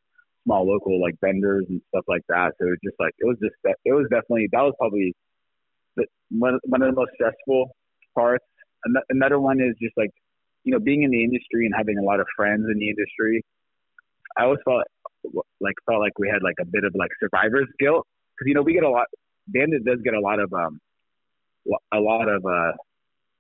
small 0.44 0.68
local 0.68 1.02
like 1.02 1.16
vendors 1.22 1.66
and 1.70 1.82
stuff 1.90 2.04
like 2.08 2.22
that. 2.30 2.52
So 2.60 2.68
it 2.68 2.72
was 2.72 2.84
just 2.84 3.00
like 3.00 3.14
it 3.20 3.26
was 3.26 3.38
just 3.42 3.56
it 3.64 3.94
was 3.94 4.08
definitely 4.12 4.50
that 4.52 4.62
was 4.62 4.74
probably 4.78 5.14
the, 5.96 6.06
one 6.30 6.60
one 6.64 6.82
of 6.82 6.94
the 6.94 7.00
most 7.00 7.12
stressful 7.16 7.72
parts. 8.14 8.46
Another 9.10 9.40
one 9.40 9.60
is 9.62 9.76
just 9.82 9.96
like 9.98 10.12
you 10.64 10.72
know 10.72 10.80
being 10.80 11.04
in 11.04 11.12
the 11.12 11.24
industry 11.24 11.66
and 11.66 11.74
having 11.76 11.98
a 11.98 12.04
lot 12.04 12.20
of 12.20 12.28
friends 12.36 12.66
in 12.70 12.78
the 12.78 12.90
industry. 12.90 13.44
I 14.38 14.44
always 14.44 14.60
felt 14.66 14.84
like 15.62 15.76
felt 15.86 16.02
like 16.02 16.20
we 16.20 16.30
had 16.30 16.44
like 16.44 16.60
a 16.60 16.66
bit 16.66 16.84
of 16.84 16.94
like 16.94 17.10
survivor's 17.20 17.70
guilt 17.80 18.06
because 18.36 18.48
you 18.48 18.54
know 18.54 18.62
we 18.62 18.74
get 18.74 18.84
a 18.84 18.90
lot. 18.90 19.08
Bandit 19.48 19.86
does 19.86 20.00
get 20.04 20.14
a 20.14 20.20
lot 20.20 20.40
of 20.40 20.52
um 20.54 20.80
a 21.94 22.00
lot 22.00 22.30
of 22.30 22.46
uh, 22.46 22.74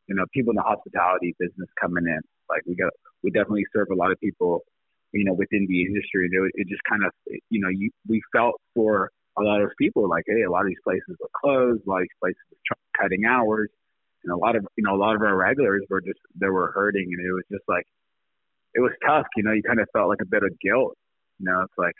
you 0.07 0.15
know 0.15 0.25
people 0.33 0.51
in 0.51 0.55
the 0.57 0.63
hospitality 0.63 1.35
business 1.39 1.69
coming 1.79 2.05
in. 2.07 2.21
Like 2.49 2.61
we 2.65 2.75
got 2.75 2.91
we 3.23 3.31
definitely 3.31 3.65
serve 3.73 3.87
a 3.91 3.95
lot 3.95 4.11
of 4.11 4.19
people, 4.19 4.61
you 5.11 5.25
know, 5.25 5.33
within 5.33 5.65
the 5.67 5.81
industry. 5.83 6.25
And 6.25 6.47
it, 6.47 6.51
it 6.55 6.67
just 6.67 6.83
kind 6.89 7.03
of 7.03 7.11
you 7.49 7.61
know 7.61 7.69
you 7.69 7.89
we 8.07 8.21
felt 8.31 8.55
for 8.73 9.11
a 9.37 9.43
lot 9.43 9.61
of 9.61 9.71
people 9.77 10.07
like 10.09 10.23
hey 10.27 10.43
a 10.43 10.51
lot 10.51 10.61
of 10.61 10.67
these 10.67 10.83
places 10.83 11.15
were 11.19 11.29
closed, 11.41 11.81
a 11.85 11.89
lot 11.89 11.97
of 11.97 12.03
these 12.03 12.19
places 12.21 12.41
were 12.51 12.77
cutting 13.01 13.25
hours, 13.25 13.69
and 14.23 14.33
a 14.33 14.37
lot 14.37 14.55
of 14.55 14.65
you 14.77 14.83
know 14.83 14.95
a 14.95 15.01
lot 15.01 15.15
of 15.15 15.21
our 15.21 15.35
regulars 15.35 15.83
were 15.89 16.01
just 16.01 16.19
they 16.39 16.49
were 16.49 16.71
hurting, 16.71 17.07
and 17.11 17.25
it 17.25 17.33
was 17.33 17.43
just 17.51 17.63
like 17.67 17.85
it 18.73 18.81
was 18.81 18.91
tough. 19.05 19.25
You 19.35 19.43
know, 19.43 19.53
you 19.53 19.63
kind 19.63 19.79
of 19.79 19.87
felt 19.93 20.09
like 20.09 20.21
a 20.21 20.29
bit 20.29 20.43
of 20.43 20.51
guilt. 20.59 20.97
You 21.39 21.45
know, 21.45 21.61
it's 21.61 21.77
like 21.77 21.95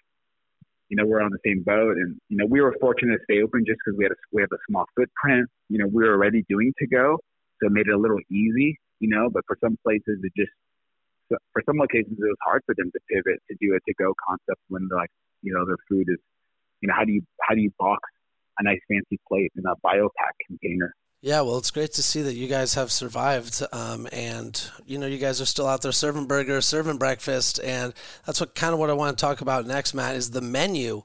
you 0.90 0.98
know, 0.98 1.06
we're 1.06 1.22
on 1.22 1.32
the 1.32 1.40
same 1.46 1.64
boat, 1.64 1.98
and 1.98 2.16
you 2.30 2.38
know, 2.38 2.46
we 2.46 2.62
were 2.62 2.76
fortunate 2.80 3.18
to 3.18 3.24
stay 3.24 3.42
open 3.42 3.66
just 3.66 3.80
because 3.84 3.98
we 3.98 4.06
had 4.06 4.12
a 4.12 4.20
we 4.32 4.42
have 4.42 4.52
a 4.54 4.62
small 4.70 4.86
footprint. 4.96 5.50
You 5.70 5.80
know, 5.80 5.88
we 5.88 6.04
were 6.04 6.14
already 6.14 6.44
doing 6.48 6.74
to 6.80 6.88
go, 6.88 7.18
so 7.60 7.68
it 7.68 7.72
made 7.72 7.88
it 7.88 7.94
a 7.94 7.98
little 7.98 8.20
easy. 8.30 8.78
You 9.00 9.10
know, 9.10 9.30
but 9.30 9.44
for 9.48 9.58
some 9.62 9.78
places, 9.84 10.20
it 10.22 10.32
just 10.38 10.52
for 11.30 11.64
some 11.66 11.78
locations, 11.78 12.18
it 12.18 12.22
was 12.22 12.38
hard 12.46 12.62
for 12.66 12.76
them 12.78 12.92
to 12.92 13.00
pivot 13.10 13.42
to 13.50 13.58
do 13.60 13.74
a 13.76 13.80
to 13.80 13.94
go 13.98 14.14
concept 14.28 14.62
when 14.70 14.88
they're 14.90 14.98
like 14.98 15.12
you 15.42 15.54
know 15.54 15.66
their 15.66 15.82
food 15.90 16.08
is, 16.10 16.22
you 16.82 16.88
know, 16.88 16.94
how 16.96 17.04
do 17.04 17.12
you 17.12 17.22
how 17.42 17.56
do 17.56 17.62
you 17.62 17.72
box 17.80 18.02
a 18.60 18.64
nice 18.64 18.80
fancy 18.88 19.20
plate 19.28 19.52
in 19.58 19.64
a 19.66 19.76
biopack 19.86 20.38
container? 20.48 20.94
Yeah, 21.22 21.42
well, 21.42 21.58
it's 21.58 21.72
great 21.72 21.94
to 21.94 22.04
see 22.04 22.22
that 22.22 22.36
you 22.36 22.48
guys 22.48 22.76
have 22.76 22.92
survived, 22.92 23.64
um, 23.72 24.08
and 24.12 24.62
you 24.86 25.00
know 25.00 25.08
you 25.08 25.18
guys 25.18 25.42
are 25.42 25.46
still 25.46 25.66
out 25.66 25.82
there 25.82 25.92
serving 25.92 26.28
burgers, 26.28 26.68
serving 26.68 26.98
breakfast, 26.98 27.60
and 27.64 27.94
that's 28.26 28.40
what 28.40 28.54
kind 28.54 28.74
of 28.74 28.80
what 28.80 28.92
I 28.92 28.94
want 28.94 29.18
to 29.18 29.22
talk 29.22 29.42
about 29.42 29.66
next, 29.66 29.96
Matt, 29.96 30.16
is 30.16 30.30
the 30.30 30.42
menu, 30.42 31.02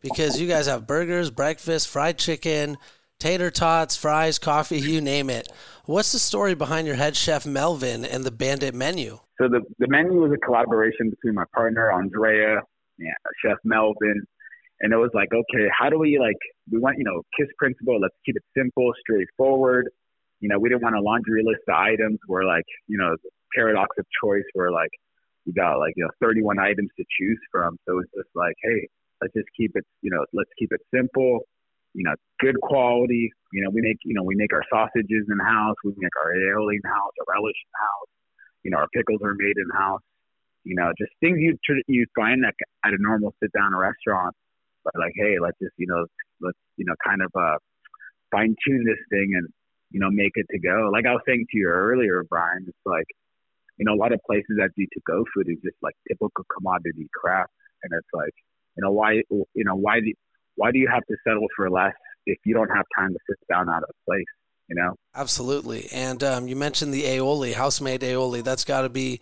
because 0.00 0.40
you 0.40 0.46
guys 0.46 0.66
have 0.66 0.86
burgers, 0.86 1.30
breakfast, 1.30 1.88
fried 1.88 2.18
chicken, 2.18 2.76
tater 3.18 3.50
tots, 3.50 3.96
fries, 3.96 4.38
coffee, 4.38 4.78
you 4.78 5.00
name 5.00 5.28
it. 5.28 5.48
What's 5.86 6.12
the 6.12 6.18
story 6.18 6.54
behind 6.54 6.86
your 6.86 6.96
head 6.96 7.16
chef 7.16 7.44
Melvin 7.44 8.04
and 8.04 8.22
the 8.22 8.30
Bandit 8.30 8.74
menu? 8.74 9.18
So 9.40 9.48
the 9.48 9.62
the 9.80 9.88
menu 9.88 10.20
was 10.20 10.30
a 10.32 10.38
collaboration 10.38 11.10
between 11.10 11.34
my 11.34 11.44
partner 11.52 11.90
Andrea, 11.90 12.60
yeah, 12.98 13.10
Chef 13.44 13.58
Melvin, 13.64 14.24
and 14.80 14.92
it 14.92 14.96
was 14.96 15.10
like, 15.14 15.30
okay, 15.32 15.66
how 15.76 15.90
do 15.90 15.98
we 15.98 16.18
like 16.20 16.36
we 16.70 16.78
want 16.78 16.98
you 16.98 17.04
know 17.04 17.22
kiss 17.38 17.48
principle? 17.58 18.00
Let's 18.00 18.16
keep 18.24 18.36
it 18.36 18.44
simple, 18.56 18.92
straightforward. 19.00 19.88
You 20.40 20.48
know, 20.48 20.58
we 20.58 20.68
didn't 20.68 20.82
want 20.82 20.96
a 20.96 21.00
laundry 21.00 21.42
list 21.44 21.62
of 21.68 21.74
items 21.74 22.18
where 22.26 22.44
like 22.44 22.64
you 22.86 22.98
know 22.98 23.16
paradox 23.54 23.96
of 23.98 24.06
choice 24.22 24.44
where 24.54 24.70
like 24.70 24.90
we 25.46 25.52
got 25.52 25.78
like 25.78 25.94
you 25.96 26.04
know 26.04 26.10
31 26.20 26.58
items 26.58 26.90
to 26.96 27.04
choose 27.18 27.38
from. 27.50 27.76
So 27.86 27.98
it's 28.00 28.10
just 28.14 28.30
like, 28.34 28.54
hey, 28.62 28.88
let's 29.20 29.34
just 29.34 29.48
keep 29.56 29.72
it 29.74 29.84
you 30.02 30.10
know 30.10 30.24
let's 30.32 30.50
keep 30.58 30.72
it 30.72 30.80
simple. 30.94 31.40
You 31.94 32.02
know, 32.02 32.14
good 32.40 32.60
quality. 32.60 33.30
You 33.52 33.62
know, 33.62 33.70
we 33.70 33.80
make 33.80 33.98
you 34.04 34.14
know 34.14 34.22
we 34.24 34.34
make 34.34 34.52
our 34.52 34.64
sausages 34.72 35.26
in 35.28 35.38
house. 35.38 35.76
We 35.84 35.92
make 35.96 36.16
our 36.22 36.32
aioli 36.32 36.80
in 36.82 36.90
house, 36.90 37.12
our 37.20 37.34
relish 37.34 37.56
in 37.56 37.72
house. 37.78 38.10
You 38.64 38.70
know, 38.70 38.78
our 38.78 38.88
pickles 38.94 39.20
are 39.22 39.34
made 39.36 39.56
in 39.56 39.68
house. 39.76 40.02
You 40.64 40.74
know, 40.76 40.90
just 40.98 41.12
things 41.20 41.38
you 41.38 41.56
you 41.86 42.06
find 42.16 42.42
that 42.42 42.54
at 42.84 42.92
a 42.92 42.96
normal 42.98 43.34
sit 43.40 43.52
down 43.52 43.76
restaurant 43.76 44.34
but 44.84 44.92
like, 45.00 45.16
hey, 45.16 45.36
let's 45.40 45.58
just 45.58 45.72
you 45.76 45.88
know 45.88 46.04
let's 46.44 46.58
you 46.76 46.84
know 46.84 46.94
kind 47.06 47.22
of 47.22 47.30
uh, 47.34 47.58
fine 48.30 48.54
tune 48.66 48.84
this 48.84 49.00
thing 49.10 49.32
and 49.34 49.48
you 49.90 50.00
know 50.00 50.10
make 50.10 50.32
it 50.34 50.46
to 50.50 50.58
go. 50.58 50.90
Like 50.92 51.06
I 51.06 51.12
was 51.12 51.22
saying 51.26 51.46
to 51.50 51.58
you 51.58 51.68
earlier, 51.68 52.24
Brian, 52.28 52.64
it's 52.68 52.86
like 52.86 53.06
you 53.78 53.84
know 53.84 53.94
a 53.94 54.00
lot 54.00 54.12
of 54.12 54.20
places 54.26 54.56
that 54.58 54.70
do 54.76 54.84
to 54.84 55.00
go 55.06 55.24
food 55.34 55.48
is 55.48 55.58
just 55.64 55.76
like 55.82 55.94
typical 56.08 56.44
commodity 56.52 57.08
crap, 57.14 57.50
and 57.82 57.92
it's 57.96 58.12
like 58.12 58.34
you 58.76 58.82
know 58.82 58.92
why 58.92 59.22
you 59.30 59.64
know 59.64 59.76
why 59.76 60.00
do 60.00 60.12
why 60.56 60.70
do 60.70 60.78
you 60.78 60.88
have 60.92 61.04
to 61.06 61.16
settle 61.26 61.46
for 61.56 61.70
less 61.70 61.94
if 62.26 62.38
you 62.44 62.54
don't 62.54 62.70
have 62.70 62.86
time 62.96 63.12
to 63.12 63.18
sit 63.28 63.38
down 63.48 63.68
at 63.68 63.82
a 63.82 63.92
place? 64.06 64.34
You 64.68 64.76
know? 64.76 64.94
Absolutely. 65.14 65.88
And 65.92 66.22
um, 66.22 66.48
you 66.48 66.56
mentioned 66.56 66.92
the 66.92 67.04
aioli, 67.04 67.54
house-made 67.54 68.00
aioli. 68.00 68.42
That's 68.42 68.64
got 68.64 68.82
to 68.82 68.88
be 68.88 69.20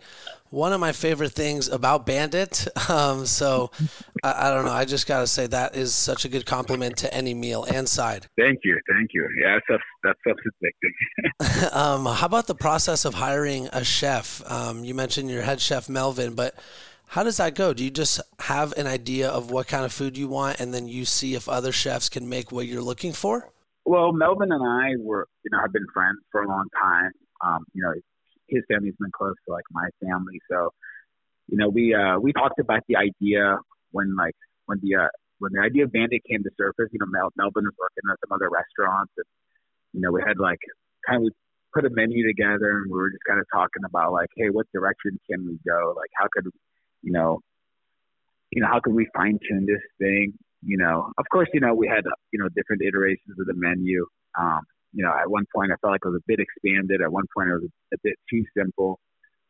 one 0.49 0.71
of 0.71 0.79
my 0.79 0.91
favorite 0.91 1.31
things 1.31 1.67
about 1.67 2.05
Bandit. 2.05 2.67
Um, 2.89 3.25
so 3.25 3.71
I, 4.23 4.47
I, 4.47 4.53
don't 4.53 4.65
know. 4.65 4.71
I 4.71 4.83
just 4.83 5.07
got 5.07 5.21
to 5.21 5.27
say 5.27 5.47
that 5.47 5.75
is 5.75 5.95
such 5.95 6.25
a 6.25 6.29
good 6.29 6.45
compliment 6.45 6.97
to 6.97 7.11
any 7.13 7.33
meal 7.33 7.63
and 7.63 7.87
side. 7.87 8.27
Thank 8.37 8.59
you. 8.63 8.77
Thank 8.91 9.11
you. 9.13 9.27
Yeah, 9.41 9.57
that's, 9.69 9.83
that's 10.03 10.19
addicting. 10.27 11.71
um, 11.75 12.05
how 12.05 12.25
about 12.25 12.47
the 12.47 12.55
process 12.55 13.05
of 13.05 13.13
hiring 13.13 13.67
a 13.71 13.83
chef? 13.85 14.43
Um, 14.51 14.83
you 14.83 14.93
mentioned 14.93 15.29
your 15.29 15.43
head 15.43 15.61
chef, 15.61 15.87
Melvin, 15.87 16.35
but 16.35 16.55
how 17.07 17.23
does 17.23 17.37
that 17.37 17.55
go? 17.55 17.73
Do 17.73 17.83
you 17.83 17.91
just 17.91 18.19
have 18.39 18.73
an 18.73 18.85
idea 18.85 19.29
of 19.29 19.49
what 19.49 19.67
kind 19.67 19.85
of 19.85 19.93
food 19.93 20.17
you 20.17 20.27
want 20.27 20.59
and 20.59 20.73
then 20.73 20.87
you 20.87 21.05
see 21.05 21.35
if 21.35 21.47
other 21.47 21.71
chefs 21.71 22.09
can 22.09 22.27
make 22.27 22.51
what 22.51 22.67
you're 22.67 22.81
looking 22.81 23.13
for? 23.13 23.52
Well, 23.85 24.13
Melvin 24.13 24.51
and 24.51 24.63
I 24.63 24.95
were, 24.99 25.27
you 25.43 25.51
know, 25.51 25.59
have 25.61 25.73
been 25.73 25.87
friends 25.93 26.19
for 26.31 26.41
a 26.43 26.47
long 26.47 26.67
time. 26.81 27.11
Um, 27.45 27.65
you 27.73 27.83
know, 27.83 27.93
his 28.47 28.63
family's 28.69 28.95
been 28.99 29.11
close 29.11 29.35
to 29.47 29.53
like 29.53 29.65
my 29.71 29.89
family, 30.01 30.39
so 30.49 30.69
you 31.47 31.57
know, 31.57 31.69
we 31.69 31.93
uh 31.93 32.19
we 32.19 32.31
talked 32.33 32.59
about 32.59 32.81
the 32.87 32.95
idea 32.95 33.57
when 33.91 34.15
like 34.15 34.35
when 34.65 34.79
the 34.81 34.95
uh 34.95 35.07
when 35.39 35.51
the 35.53 35.61
idea 35.61 35.83
of 35.83 35.91
Bandit 35.91 36.21
came 36.29 36.43
to 36.43 36.49
surface. 36.57 36.89
You 36.91 36.99
know, 36.99 37.07
Mel- 37.07 37.33
Melvin 37.35 37.65
was 37.65 37.73
working 37.79 38.03
at 38.09 38.17
some 38.23 38.33
other 38.33 38.49
restaurants, 38.49 39.11
and 39.17 39.25
you 39.93 40.01
know, 40.01 40.11
we 40.11 40.21
had 40.25 40.39
like 40.39 40.59
kind 41.07 41.25
of 41.25 41.33
put 41.73 41.85
a 41.85 41.89
menu 41.89 42.25
together, 42.25 42.79
and 42.79 42.91
we 42.91 42.97
were 42.97 43.09
just 43.11 43.23
kind 43.27 43.39
of 43.39 43.45
talking 43.51 43.83
about 43.85 44.13
like, 44.13 44.29
hey, 44.37 44.49
what 44.49 44.67
direction 44.73 45.19
can 45.29 45.45
we 45.45 45.59
go? 45.67 45.93
Like, 45.97 46.09
how 46.17 46.27
could 46.31 46.47
you 47.01 47.11
know, 47.11 47.41
you 48.51 48.61
know, 48.61 48.67
how 48.67 48.79
could 48.79 48.93
we 48.93 49.07
fine 49.15 49.39
tune 49.47 49.65
this 49.65 49.83
thing? 49.99 50.33
You 50.65 50.77
know, 50.77 51.11
of 51.17 51.25
course, 51.31 51.49
you 51.53 51.59
know, 51.59 51.73
we 51.73 51.87
had, 51.87 52.03
you 52.31 52.39
know, 52.39 52.47
different 52.55 52.81
iterations 52.81 53.37
of 53.39 53.45
the 53.45 53.53
menu. 53.55 54.05
Um, 54.39 54.61
you 54.93 55.03
know, 55.03 55.11
at 55.11 55.29
one 55.29 55.45
point 55.53 55.71
I 55.71 55.75
felt 55.81 55.91
like 55.91 56.01
it 56.05 56.09
was 56.09 56.21
a 56.21 56.27
bit 56.27 56.39
expanded. 56.39 57.01
At 57.01 57.11
one 57.11 57.25
point 57.35 57.49
it 57.49 57.53
was 57.53 57.63
a, 57.63 57.95
a 57.95 57.97
bit 58.03 58.15
too 58.29 58.43
simple. 58.55 58.99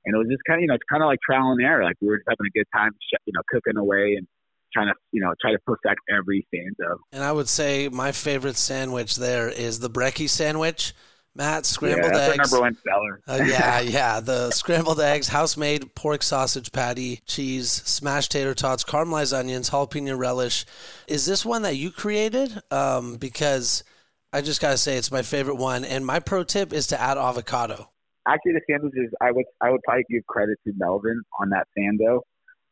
And 0.05 0.15
it 0.15 0.17
was 0.17 0.27
just 0.29 0.43
kind 0.47 0.59
of, 0.59 0.61
you 0.61 0.67
know, 0.67 0.75
it's 0.75 0.87
kind 0.89 1.03
of 1.03 1.07
like 1.07 1.19
trial 1.25 1.51
and 1.51 1.61
error. 1.61 1.83
Like 1.83 1.95
we 2.01 2.07
were 2.07 2.17
just 2.17 2.27
having 2.27 2.47
a 2.47 2.57
good 2.57 2.67
time, 2.75 2.91
you 3.25 3.33
know, 3.33 3.41
cooking 3.49 3.77
away 3.77 4.15
and 4.17 4.27
trying 4.73 4.87
to, 4.87 4.93
you 5.11 5.21
know, 5.21 5.33
try 5.39 5.51
to 5.51 5.59
perfect 5.65 6.01
every 6.09 6.45
stanza. 6.47 6.95
And 7.11 7.23
I 7.23 7.31
would 7.31 7.47
say 7.47 7.89
my 7.89 8.11
favorite 8.11 8.57
sandwich 8.57 9.15
there 9.15 9.47
is 9.47 9.79
the 9.79 9.89
brekkie 9.89 10.29
sandwich 10.29 10.93
Matt, 11.35 11.65
scrambled 11.65 12.05
yeah, 12.05 12.19
that's 12.19 12.39
eggs. 12.39 12.51
number 12.51 12.61
one 12.61 12.77
seller. 12.87 13.21
uh, 13.27 13.43
yeah, 13.43 13.79
yeah. 13.81 14.19
The 14.19 14.51
scrambled 14.51 14.99
eggs, 14.99 15.27
house 15.27 15.57
made 15.57 15.95
pork 15.95 16.21
sausage 16.21 16.71
patty, 16.71 17.21
cheese, 17.25 17.71
smashed 17.71 18.31
tater 18.31 18.53
tots, 18.53 18.83
caramelized 18.83 19.37
onions, 19.37 19.71
jalapeno 19.71 20.17
relish. 20.17 20.65
Is 21.07 21.25
this 21.25 21.43
one 21.43 21.63
that 21.63 21.75
you 21.75 21.89
created? 21.89 22.61
Um, 22.69 23.15
because 23.15 23.83
I 24.31 24.41
just 24.41 24.61
gotta 24.61 24.77
say 24.77 24.97
it's 24.97 25.11
my 25.11 25.23
favorite 25.23 25.55
one. 25.55 25.83
And 25.83 26.05
my 26.05 26.19
pro 26.19 26.43
tip 26.43 26.71
is 26.71 26.87
to 26.87 27.01
add 27.01 27.17
avocado. 27.17 27.89
Actually, 28.27 28.53
the 28.53 28.61
sandwiches 28.69 29.11
I 29.19 29.31
would 29.31 29.45
I 29.59 29.71
would 29.71 29.81
probably 29.83 30.05
give 30.09 30.25
credit 30.27 30.59
to 30.67 30.73
Melvin 30.77 31.19
on 31.39 31.49
that 31.49 31.67
sando. 31.77 32.21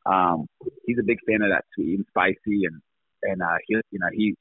Um, 0.06 0.46
he's 0.86 0.98
a 1.00 1.04
big 1.04 1.18
fan 1.28 1.42
of 1.42 1.50
that 1.50 1.66
sweet 1.74 1.96
and 1.96 2.06
spicy, 2.10 2.66
and 2.66 2.80
and 3.24 3.42
uh, 3.42 3.58
he 3.68 3.76
you 3.90 4.00
know 4.00 4.08
he 4.14 4.36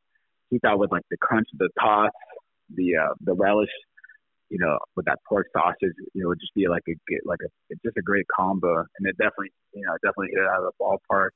he 0.51 0.59
thought 0.59 0.79
with 0.79 0.93
like 0.93 1.05
the 1.11 1.17
crunch 1.17 1.49
of 1.55 1.59
the 1.59 1.69
tots, 1.81 2.15
the 2.75 2.97
uh, 2.97 3.15
the 3.23 3.35
relish 3.35 3.71
you 4.51 4.59
know, 4.59 4.79
with 4.97 5.07
that 5.07 5.19
pork 5.29 5.47
sausage, 5.57 5.95
you 6.13 6.23
know, 6.23 6.29
would 6.29 6.41
just 6.41 6.55
be 6.55 6.69
like 6.69 6.83
a 6.89 6.95
like 7.25 7.39
a 7.47 7.75
just 7.85 7.97
a 7.97 8.03
great 8.03 8.27
combo, 8.35 8.79
and 8.79 9.07
it 9.07 9.17
definitely, 9.17 9.53
you 9.73 9.87
know, 9.87 9.95
definitely 10.03 10.29
hit 10.35 10.43
it 10.43 10.49
out 10.49 10.65
of 10.65 10.73
the 10.75 10.77
ballpark. 10.83 11.31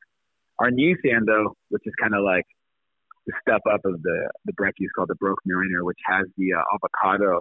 Our 0.59 0.71
new 0.71 0.97
sando, 1.05 1.55
which 1.71 1.83
is 1.87 1.93
kind 2.01 2.15
of 2.15 2.23
like 2.25 2.45
the 3.27 3.33
step 3.41 3.63
up 3.73 3.81
of 3.85 4.03
the 4.03 4.31
the 4.45 4.53
brekkie, 4.53 4.85
is 4.85 4.91
called 4.95 5.09
the 5.09 5.15
Broke 5.15 5.39
Mariner, 5.47 5.85
which 5.85 5.99
has 6.07 6.27
the 6.37 6.53
uh, 6.55 6.63
avocado 6.75 7.41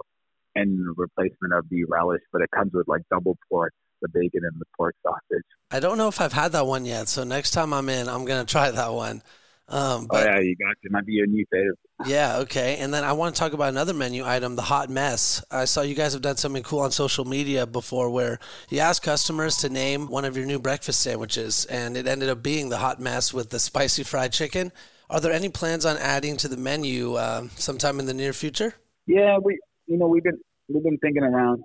and 0.54 0.96
replacement 0.96 1.52
of 1.52 1.68
the 1.68 1.84
relish, 1.84 2.22
but 2.32 2.40
it 2.40 2.50
comes 2.54 2.72
with 2.72 2.86
like 2.86 3.02
double 3.10 3.36
pork, 3.50 3.72
the 4.00 4.08
bacon 4.08 4.42
and 4.44 4.60
the 4.60 4.66
pork 4.76 4.94
sausage. 5.02 5.44
I 5.72 5.80
don't 5.80 5.98
know 5.98 6.06
if 6.06 6.20
I've 6.20 6.32
had 6.32 6.52
that 6.52 6.66
one 6.66 6.84
yet, 6.84 7.08
so 7.08 7.24
next 7.24 7.50
time 7.50 7.72
I'm 7.72 7.88
in, 7.88 8.08
I'm 8.08 8.24
gonna 8.24 8.44
try 8.44 8.70
that 8.70 8.92
one. 8.92 9.22
Um, 9.66 10.06
but, 10.10 10.26
oh 10.26 10.30
yeah, 10.30 10.40
you 10.40 10.56
got 10.56 10.72
it. 10.82 10.90
Might 10.90 11.06
be 11.06 11.14
your 11.14 11.26
new 11.26 11.44
favorite. 11.50 11.78
Yeah, 12.06 12.38
okay. 12.38 12.76
And 12.80 12.92
then 12.92 13.02
I 13.02 13.12
want 13.12 13.34
to 13.34 13.38
talk 13.38 13.54
about 13.54 13.70
another 13.70 13.94
menu 13.94 14.24
item, 14.24 14.56
the 14.56 14.62
hot 14.62 14.90
mess. 14.90 15.42
I 15.50 15.64
saw 15.64 15.80
you 15.80 15.94
guys 15.94 16.12
have 16.12 16.22
done 16.22 16.36
something 16.36 16.62
cool 16.62 16.80
on 16.80 16.90
social 16.90 17.24
media 17.24 17.66
before, 17.66 18.10
where 18.10 18.38
you 18.68 18.80
asked 18.80 19.02
customers 19.02 19.56
to 19.58 19.70
name 19.70 20.08
one 20.08 20.24
of 20.24 20.36
your 20.36 20.44
new 20.44 20.58
breakfast 20.58 21.00
sandwiches, 21.00 21.64
and 21.66 21.96
it 21.96 22.06
ended 22.06 22.28
up 22.28 22.42
being 22.42 22.68
the 22.68 22.78
hot 22.78 23.00
mess 23.00 23.32
with 23.32 23.50
the 23.50 23.58
spicy 23.58 24.02
fried 24.02 24.32
chicken. 24.32 24.70
Are 25.08 25.20
there 25.20 25.32
any 25.32 25.48
plans 25.48 25.86
on 25.86 25.96
adding 25.96 26.36
to 26.38 26.48
the 26.48 26.56
menu 26.56 27.14
uh, 27.14 27.48
sometime 27.56 28.00
in 28.00 28.06
the 28.06 28.14
near 28.14 28.32
future? 28.32 28.74
Yeah, 29.06 29.38
we 29.42 29.58
you 29.86 29.96
know 29.96 30.08
we've 30.08 30.24
been 30.24 30.40
we've 30.68 30.82
been 30.82 30.98
thinking 30.98 31.22
around, 31.22 31.62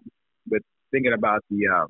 but 0.48 0.60
thinking 0.92 1.14
about 1.14 1.44
the 1.50 1.68
um, 1.68 1.88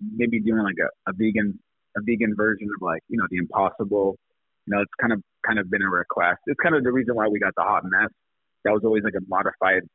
maybe 0.00 0.40
doing 0.40 0.62
like 0.62 0.76
a, 0.80 1.10
a 1.10 1.12
vegan 1.14 1.58
a 1.96 2.00
vegan 2.02 2.34
version 2.36 2.68
of 2.76 2.82
like 2.82 3.02
you 3.08 3.18
know 3.18 3.26
the 3.30 3.38
impossible 3.38 4.18
you 4.66 4.74
know, 4.74 4.82
it's 4.82 4.92
kind 5.00 5.12
of 5.12 5.22
kind 5.46 5.58
of 5.58 5.70
been 5.70 5.82
a 5.82 5.88
request. 5.88 6.42
It's 6.46 6.58
kind 6.60 6.74
of 6.74 6.82
the 6.82 6.92
reason 6.92 7.14
why 7.14 7.28
we 7.28 7.38
got 7.38 7.54
the 7.56 7.62
hot 7.62 7.84
mess. 7.84 8.10
That 8.64 8.72
was 8.72 8.82
always 8.84 9.04
like 9.04 9.14
a 9.14 9.22
modified 9.28 9.86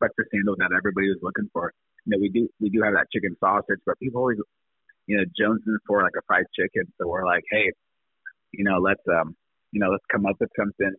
breakfast 0.00 0.32
sandwich 0.32 0.56
that 0.58 0.72
everybody 0.72 1.08
was 1.08 1.20
looking 1.20 1.50
for. 1.52 1.72
You 2.06 2.16
know, 2.16 2.18
we 2.20 2.30
do 2.30 2.48
we 2.60 2.70
do 2.70 2.80
have 2.82 2.94
that 2.94 3.12
chicken 3.12 3.36
sausage, 3.38 3.80
but 3.84 3.98
people 4.00 4.20
always, 4.20 4.38
you 5.06 5.16
know, 5.18 5.24
jonesing 5.36 5.76
for 5.86 6.02
like 6.02 6.16
a 6.16 6.24
fried 6.26 6.46
chicken. 6.56 6.90
So 6.96 7.06
we're 7.06 7.26
like, 7.26 7.44
hey, 7.50 7.72
you 8.52 8.64
know, 8.64 8.78
let's 8.80 9.04
um, 9.12 9.36
you 9.72 9.80
know, 9.80 9.90
let's 9.90 10.04
come 10.10 10.24
up 10.24 10.36
with 10.40 10.50
something, 10.58 10.94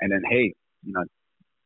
and 0.00 0.12
then 0.12 0.22
hey, 0.30 0.54
you 0.84 0.92
know, 0.92 1.02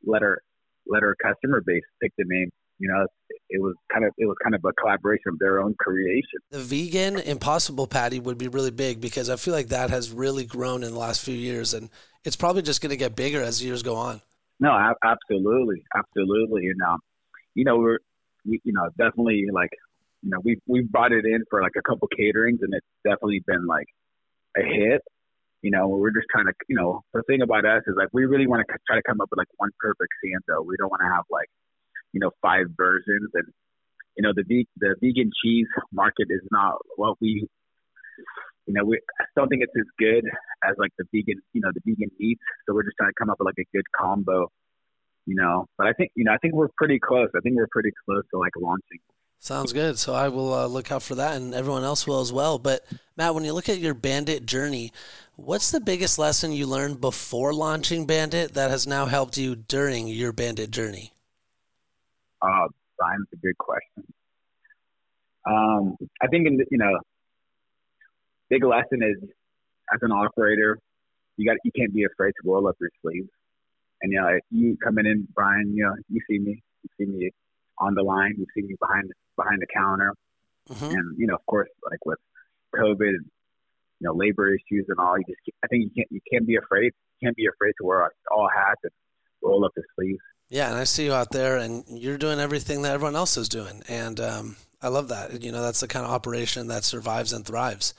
let 0.07 0.23
our 0.23 0.41
let 0.87 1.03
our 1.03 1.15
customer 1.21 1.61
base 1.61 1.85
pick 2.01 2.13
the 2.17 2.25
name 2.27 2.49
you 2.79 2.89
know, 2.89 3.07
it 3.51 3.61
was 3.61 3.75
kind 3.93 4.05
of 4.05 4.13
it 4.19 4.27
was 4.27 4.37
kind 4.43 4.55
of 4.55 4.65
a 4.65 4.73
collaboration 4.75 5.29
of 5.29 5.39
their 5.39 5.61
own 5.61 5.75
creation. 5.79 6.39
The 6.51 6.61
vegan 6.61 7.19
impossible 7.19 7.87
patty 7.87 8.21
would 8.21 8.39
be 8.39 8.49
really 8.49 8.71
big 8.71 9.01
because 9.01 9.31
I 9.31 9.37
feel 9.37 9.55
like 9.55 9.69
that 9.69 9.91
has 9.91 10.13
really 10.13 10.45
grown 10.45 10.83
in 10.83 10.93
the 10.93 10.99
last 10.99 11.23
few 11.23 11.35
years, 11.35 11.75
and 11.75 11.91
it's 12.25 12.37
probably 12.37 12.63
just 12.63 12.81
going 12.81 12.91
to 12.91 12.97
get 12.97 13.17
bigger 13.17 13.43
as 13.43 13.63
years 13.63 13.83
go 13.83 13.97
on. 13.97 14.21
No, 14.61 14.77
absolutely, 15.03 15.83
absolutely, 15.97 16.69
and 16.69 16.81
um, 16.83 16.99
you 17.55 17.65
know 17.65 17.79
we're 17.79 17.99
we, 18.45 18.61
you 18.65 18.73
know 18.73 18.89
definitely 18.99 19.47
like 19.53 19.71
you 20.23 20.31
know 20.31 20.39
we 20.45 20.59
we 20.67 20.83
brought 20.83 21.13
it 21.13 21.25
in 21.25 21.45
for 21.51 21.63
like 21.63 21.73
a 21.77 21.83
couple 21.83 22.09
caterings, 22.09 22.59
and 22.63 22.73
it's 22.75 22.87
definitely 23.05 23.43
been 23.47 23.67
like 23.67 23.87
a 24.57 24.63
hit. 24.63 25.03
You 25.63 25.73
know, 25.73 25.89
we're 25.89 26.13
just 26.13 26.27
trying 26.31 26.47
to, 26.47 26.53
you 26.69 26.77
know, 26.77 27.03
the 27.13 27.23
thing 27.25 27.43
about 27.43 27.65
us 27.65 27.83
is 27.89 27.95
like 27.97 28.09
we 28.13 28.27
really 28.27 28.47
want 28.47 28.65
to 28.67 28.75
try 28.87 28.95
to 28.95 29.03
come 29.03 29.21
up 29.21 29.29
with 29.31 29.39
like 29.39 29.49
one 29.57 29.71
perfect 29.81 30.13
sando. 30.25 30.65
We 30.65 30.77
don't 30.79 30.89
want 30.89 31.03
to 31.03 31.11
have 31.13 31.25
like, 31.31 31.49
you 32.13 32.21
know, 32.21 32.31
five 32.43 32.67
versions. 32.77 33.31
And 33.35 33.47
you 34.17 34.23
know, 34.23 34.33
the 34.35 34.45
the 34.77 34.95
vegan 35.01 35.31
cheese 35.43 35.67
market 35.93 36.29
is 36.31 36.43
not 36.51 36.77
what 36.97 37.17
we, 37.21 37.47
you 38.67 38.75
know, 38.75 38.85
we 38.85 39.01
I 39.21 39.25
don't 39.37 39.49
think 39.49 39.63
it's 39.63 39.73
as 39.77 39.87
good 39.99 40.25
as 40.65 40.75
like 40.79 40.91
the 40.99 41.05
vegan, 41.13 41.41
you 41.53 41.61
know, 41.61 41.71
the 41.73 41.81
vegan 41.85 42.11
meats. 42.19 42.41
So 42.67 42.75
we're 42.75 42.85
just 42.85 42.97
trying 42.99 43.11
to 43.11 43.15
come 43.19 43.31
up 43.31 43.37
with 43.39 43.47
like 43.47 43.59
a 43.59 43.77
good 43.77 43.85
combo. 43.99 44.49
You 45.27 45.35
know, 45.35 45.67
but 45.77 45.87
I 45.87 45.93
think 45.93 46.11
you 46.15 46.25
know 46.25 46.33
I 46.33 46.39
think 46.39 46.55
we're 46.55 46.71
pretty 46.77 46.99
close. 46.99 47.29
I 47.37 47.41
think 47.41 47.57
we're 47.57 47.69
pretty 47.71 47.91
close 48.07 48.23
to 48.31 48.39
like 48.39 48.53
launching. 48.59 49.01
Sounds 49.41 49.73
good. 49.73 49.99
So 49.99 50.15
I 50.15 50.29
will 50.29 50.53
uh, 50.53 50.67
look 50.67 50.91
out 50.91 51.03
for 51.03 51.15
that, 51.15 51.37
and 51.37 51.55
everyone 51.55 51.85
else 51.85 52.07
will 52.07 52.21
as 52.21 52.33
well. 52.33 52.59
But 52.59 52.85
Matt, 53.17 53.35
when 53.35 53.45
you 53.45 53.53
look 53.53 53.69
at 53.69 53.79
your 53.79 53.95
Bandit 53.95 54.47
journey, 54.47 54.93
what's 55.37 55.71
the 55.71 55.81
biggest 55.81 56.19
lesson 56.19 56.51
you 56.51 56.67
learned 56.67 57.01
before 57.01 57.55
launching 57.55 58.05
Bandit 58.05 58.55
that 58.55 58.71
has 58.71 58.87
now 58.87 59.07
helped 59.07 59.39
you 59.39 59.55
during 59.55 60.09
your 60.09 60.33
Bandit 60.33 60.73
journey? 60.73 61.13
Uh, 62.43 62.69
that's 62.99 63.33
a 63.33 63.37
good 63.37 63.57
question. 63.59 64.05
Um, 65.49 65.97
I 66.21 66.27
think 66.27 66.47
in 66.47 66.57
the, 66.57 66.65
you 66.71 66.79
know, 66.79 66.99
big 68.51 68.65
lesson 68.65 69.03
is 69.03 69.29
as 69.93 70.01
an 70.03 70.13
operator, 70.13 70.79
you 71.37 71.49
got 71.49 71.57
you 71.65 71.71
can't 71.77 71.95
be 71.95 72.05
afraid 72.05 72.33
to 72.43 72.51
roll 72.51 72.67
up 72.69 72.77
your 72.81 72.91
sleeves. 73.03 73.31
And 74.03 74.13
you 74.13 74.21
know, 74.21 74.39
you 74.51 74.77
coming 74.83 75.07
in, 75.07 75.27
Brian, 75.35 75.75
you 75.75 75.85
know, 75.85 75.95
you 76.09 76.21
see 76.29 76.39
me, 76.39 76.63
you 76.83 76.91
see 76.99 77.11
me 77.11 77.31
on 77.79 77.95
the 77.95 78.03
line, 78.03 78.35
you 78.39 78.47
see 78.55 78.67
me 78.67 78.77
behind 78.81 79.11
behind 79.37 79.61
the 79.63 79.67
counter, 79.75 80.15
mm-hmm. 80.69 80.85
and 80.85 81.19
you 81.19 81.27
know, 81.27 81.35
of 81.35 81.47
course, 81.47 81.69
like 81.89 82.05
with 82.05 82.19
COVID, 82.75 82.99
you 83.01 84.05
know, 84.07 84.15
labor 84.15 84.53
issues 84.53 84.87
and 84.89 84.99
all, 84.99 85.17
you 85.17 85.25
just 85.29 85.41
I 85.65 85.69
think 85.69 85.85
you 85.85 85.91
can't 85.97 86.09
you 86.11 86.21
can't 86.31 86.47
be 86.47 86.57
afraid, 86.57 86.93
you 87.21 87.27
can't 87.27 87.37
be 87.37 87.47
afraid 87.47 87.73
to 87.81 87.87
wear 87.87 88.11
all 88.31 88.49
hats 88.55 88.81
and 88.83 88.93
roll 89.43 89.65
up 89.65 89.73
the 89.75 89.83
sleeves. 89.97 90.21
Yeah, 90.51 90.71
and 90.71 90.79
I 90.79 90.85
see 90.85 91.05
you 91.05 91.13
out 91.13 91.31
there, 91.31 91.59
and 91.59 91.85
you're 91.89 92.17
doing 92.17 92.41
everything 92.41 92.83
that 92.83 92.93
everyone 92.93 93.17
else 93.17 93.37
is 93.37 93.49
doing, 93.49 93.83
and 93.89 94.19
um, 94.19 94.57
I 94.81 94.89
love 94.89 95.09
that. 95.09 95.43
You 95.43 95.53
know, 95.53 95.63
that's 95.63 95.81
the 95.81 95.89
kind 95.89 96.07
of 96.07 96.11
operation 96.11 96.69
that 96.69 96.85
survives 96.85 97.33
and 97.33 97.45
thrives. 97.45 97.95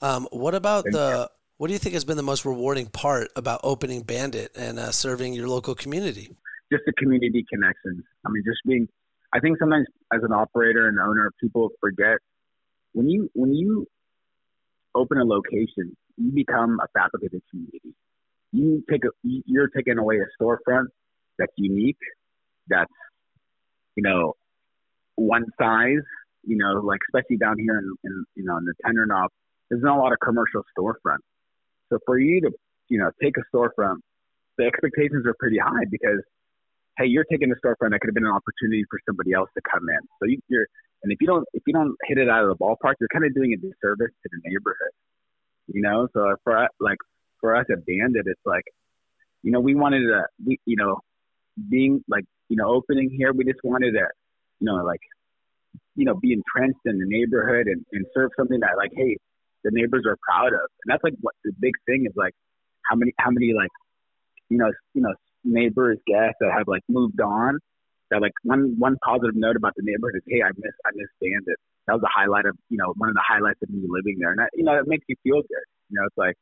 Um, 0.00 0.26
what 0.32 0.54
about 0.54 0.84
Thank 0.84 0.94
the? 0.94 1.28
You. 1.30 1.36
What 1.58 1.68
do 1.68 1.74
you 1.74 1.78
think 1.78 1.94
has 1.94 2.04
been 2.04 2.16
the 2.16 2.24
most 2.24 2.44
rewarding 2.44 2.86
part 2.86 3.28
about 3.36 3.60
opening 3.62 4.02
Bandit 4.02 4.50
and 4.56 4.80
uh, 4.80 4.90
serving 4.90 5.32
your 5.32 5.46
local 5.46 5.76
community? 5.76 6.28
Just 6.72 6.82
the 6.86 6.92
community 6.94 7.44
connections. 7.48 8.02
I 8.26 8.30
mean, 8.30 8.42
just 8.44 8.58
being 8.66 8.88
I 9.32 9.40
think 9.40 9.58
sometimes 9.58 9.86
as 10.12 10.22
an 10.22 10.32
operator 10.32 10.88
and 10.88 10.98
owner, 10.98 11.32
people 11.40 11.70
forget 11.80 12.18
when 12.92 13.08
you 13.08 13.30
when 13.34 13.54
you 13.54 13.86
open 14.94 15.18
a 15.18 15.24
location, 15.24 15.96
you 16.16 16.32
become 16.32 16.78
a 16.82 16.88
fabric 16.92 17.24
of 17.24 17.30
the 17.30 17.40
community. 17.50 17.94
You 18.52 18.84
take 18.90 19.04
a 19.04 19.08
you're 19.22 19.68
taking 19.68 19.98
away 19.98 20.16
a 20.18 20.42
storefront 20.42 20.86
that's 21.38 21.52
unique, 21.56 21.98
that's 22.68 22.92
you 23.96 24.02
know 24.02 24.34
one 25.16 25.44
size. 25.58 26.04
You 26.44 26.56
know, 26.56 26.80
like 26.80 27.00
especially 27.08 27.36
down 27.36 27.56
here 27.58 27.78
in, 27.78 27.94
in 28.04 28.24
you 28.34 28.44
know 28.44 28.56
in 28.56 28.64
the 28.64 28.74
Tendernob, 28.84 29.28
there's 29.70 29.82
not 29.82 29.98
a 29.98 30.00
lot 30.00 30.12
of 30.12 30.18
commercial 30.20 30.62
storefront. 30.76 31.22
So 31.90 31.98
for 32.04 32.18
you 32.18 32.40
to 32.42 32.50
you 32.88 32.98
know 32.98 33.10
take 33.22 33.34
a 33.36 33.56
storefront, 33.56 33.98
the 34.58 34.64
expectations 34.64 35.26
are 35.26 35.34
pretty 35.38 35.58
high 35.58 35.84
because 35.90 36.20
hey, 36.98 37.06
you're 37.06 37.24
taking 37.24 37.50
a 37.50 37.54
storefront 37.54 37.90
that 37.90 38.00
could 38.00 38.08
have 38.08 38.14
been 38.14 38.26
an 38.26 38.32
opportunity 38.32 38.84
for 38.90 38.98
somebody 39.06 39.32
else 39.32 39.48
to 39.56 39.62
come 39.70 39.88
in. 39.88 40.00
So 40.20 40.26
you, 40.26 40.38
you're, 40.48 40.66
and 41.02 41.12
if 41.12 41.18
you 41.20 41.26
don't, 41.26 41.46
if 41.52 41.62
you 41.66 41.72
don't 41.72 41.96
hit 42.04 42.18
it 42.18 42.28
out 42.28 42.44
of 42.44 42.48
the 42.48 42.56
ballpark, 42.62 42.94
you're 43.00 43.08
kind 43.12 43.24
of 43.24 43.34
doing 43.34 43.52
a 43.52 43.56
disservice 43.56 44.12
to 44.22 44.28
the 44.30 44.40
neighborhood. 44.44 44.92
You 45.68 45.82
know, 45.82 46.08
so 46.12 46.36
for 46.44 46.68
like 46.80 46.98
for 47.40 47.56
us 47.56 47.66
at 47.70 47.84
Bandit, 47.86 48.26
it's 48.26 48.40
like, 48.44 48.64
you 49.42 49.50
know, 49.52 49.60
we 49.60 49.74
wanted 49.74 50.00
to, 50.00 50.22
we, 50.44 50.58
you 50.64 50.76
know, 50.76 51.00
being 51.68 52.02
like, 52.08 52.24
you 52.48 52.56
know, 52.56 52.68
opening 52.68 53.10
here, 53.10 53.32
we 53.32 53.44
just 53.44 53.60
wanted 53.64 53.92
to, 53.92 54.06
you 54.60 54.66
know, 54.66 54.84
like, 54.84 55.00
you 55.96 56.04
know, 56.04 56.14
be 56.14 56.32
entrenched 56.32 56.80
in 56.84 56.98
the 56.98 57.06
neighborhood 57.06 57.66
and, 57.66 57.84
and 57.92 58.06
serve 58.14 58.30
something 58.36 58.60
that 58.60 58.76
like, 58.76 58.92
hey, 58.94 59.16
the 59.64 59.70
neighbors 59.72 60.04
are 60.06 60.16
proud 60.28 60.52
of. 60.52 60.68
And 60.84 60.88
that's 60.88 61.04
like 61.04 61.14
what 61.20 61.34
the 61.44 61.52
big 61.60 61.72
thing 61.86 62.06
is 62.06 62.12
like, 62.16 62.34
how 62.88 62.96
many, 62.96 63.12
how 63.18 63.30
many 63.30 63.52
like, 63.54 63.70
you 64.48 64.58
know, 64.58 64.70
you 64.94 65.02
know, 65.02 65.14
neighbors, 65.44 65.98
guests 66.06 66.36
that 66.40 66.52
have 66.56 66.68
like 66.68 66.82
moved 66.88 67.20
on. 67.20 67.58
That 68.10 68.20
like 68.20 68.32
one 68.42 68.74
one 68.78 68.96
positive 69.02 69.34
note 69.34 69.56
about 69.56 69.72
the 69.74 69.82
neighborhood 69.84 70.16
is, 70.16 70.22
hey, 70.26 70.42
I 70.42 70.50
miss 70.56 70.74
I 70.84 70.90
miss 70.94 71.08
Bandit. 71.20 71.56
That 71.86 71.94
was 71.94 72.02
a 72.02 72.12
highlight 72.14 72.44
of 72.44 72.56
you 72.68 72.76
know 72.76 72.92
one 72.96 73.08
of 73.08 73.14
the 73.14 73.24
highlights 73.26 73.60
of 73.62 73.70
me 73.70 73.80
living 73.88 74.18
there, 74.20 74.30
and 74.30 74.38
that, 74.38 74.50
you 74.52 74.64
know 74.64 74.74
it 74.74 74.86
makes 74.86 75.04
you 75.08 75.16
feel 75.22 75.40
good. 75.40 75.66
You 75.88 76.00
know, 76.00 76.06
it's 76.06 76.18
like, 76.18 76.36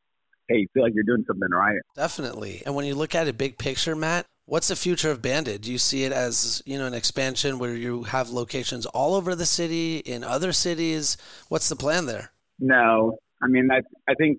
hey, 0.49 0.57
you 0.57 0.67
feel 0.75 0.83
like 0.83 0.95
you're 0.95 1.05
doing 1.05 1.25
something 1.27 1.51
right. 1.51 1.79
Definitely. 1.95 2.63
And 2.67 2.75
when 2.75 2.87
you 2.87 2.97
look 2.97 3.15
at 3.15 3.29
it 3.29 3.39
big 3.39 3.57
picture, 3.57 3.95
Matt, 3.95 4.27
what's 4.51 4.69
the 4.69 4.77
future 4.77 5.11
of 5.11 5.23
Bandit? 5.23 5.63
Do 5.63 5.73
you 5.73 5.79
see 5.79 6.05
it 6.05 6.13
as 6.13 6.63
you 6.67 6.79
know 6.79 6.87
an 6.87 6.95
expansion 6.95 7.59
where 7.59 7.75
you 7.75 8.05
have 8.05 8.31
locations 8.31 8.87
all 8.87 9.15
over 9.15 9.35
the 9.35 9.47
city 9.47 9.99
in 9.99 10.25
other 10.25 10.53
cities? 10.53 11.17
What's 11.49 11.69
the 11.69 11.77
plan 11.77 12.07
there? 12.07 12.33
No, 12.59 13.19
I 13.43 13.47
mean 13.47 13.71
I 13.71 13.81
I 14.09 14.15
think 14.15 14.39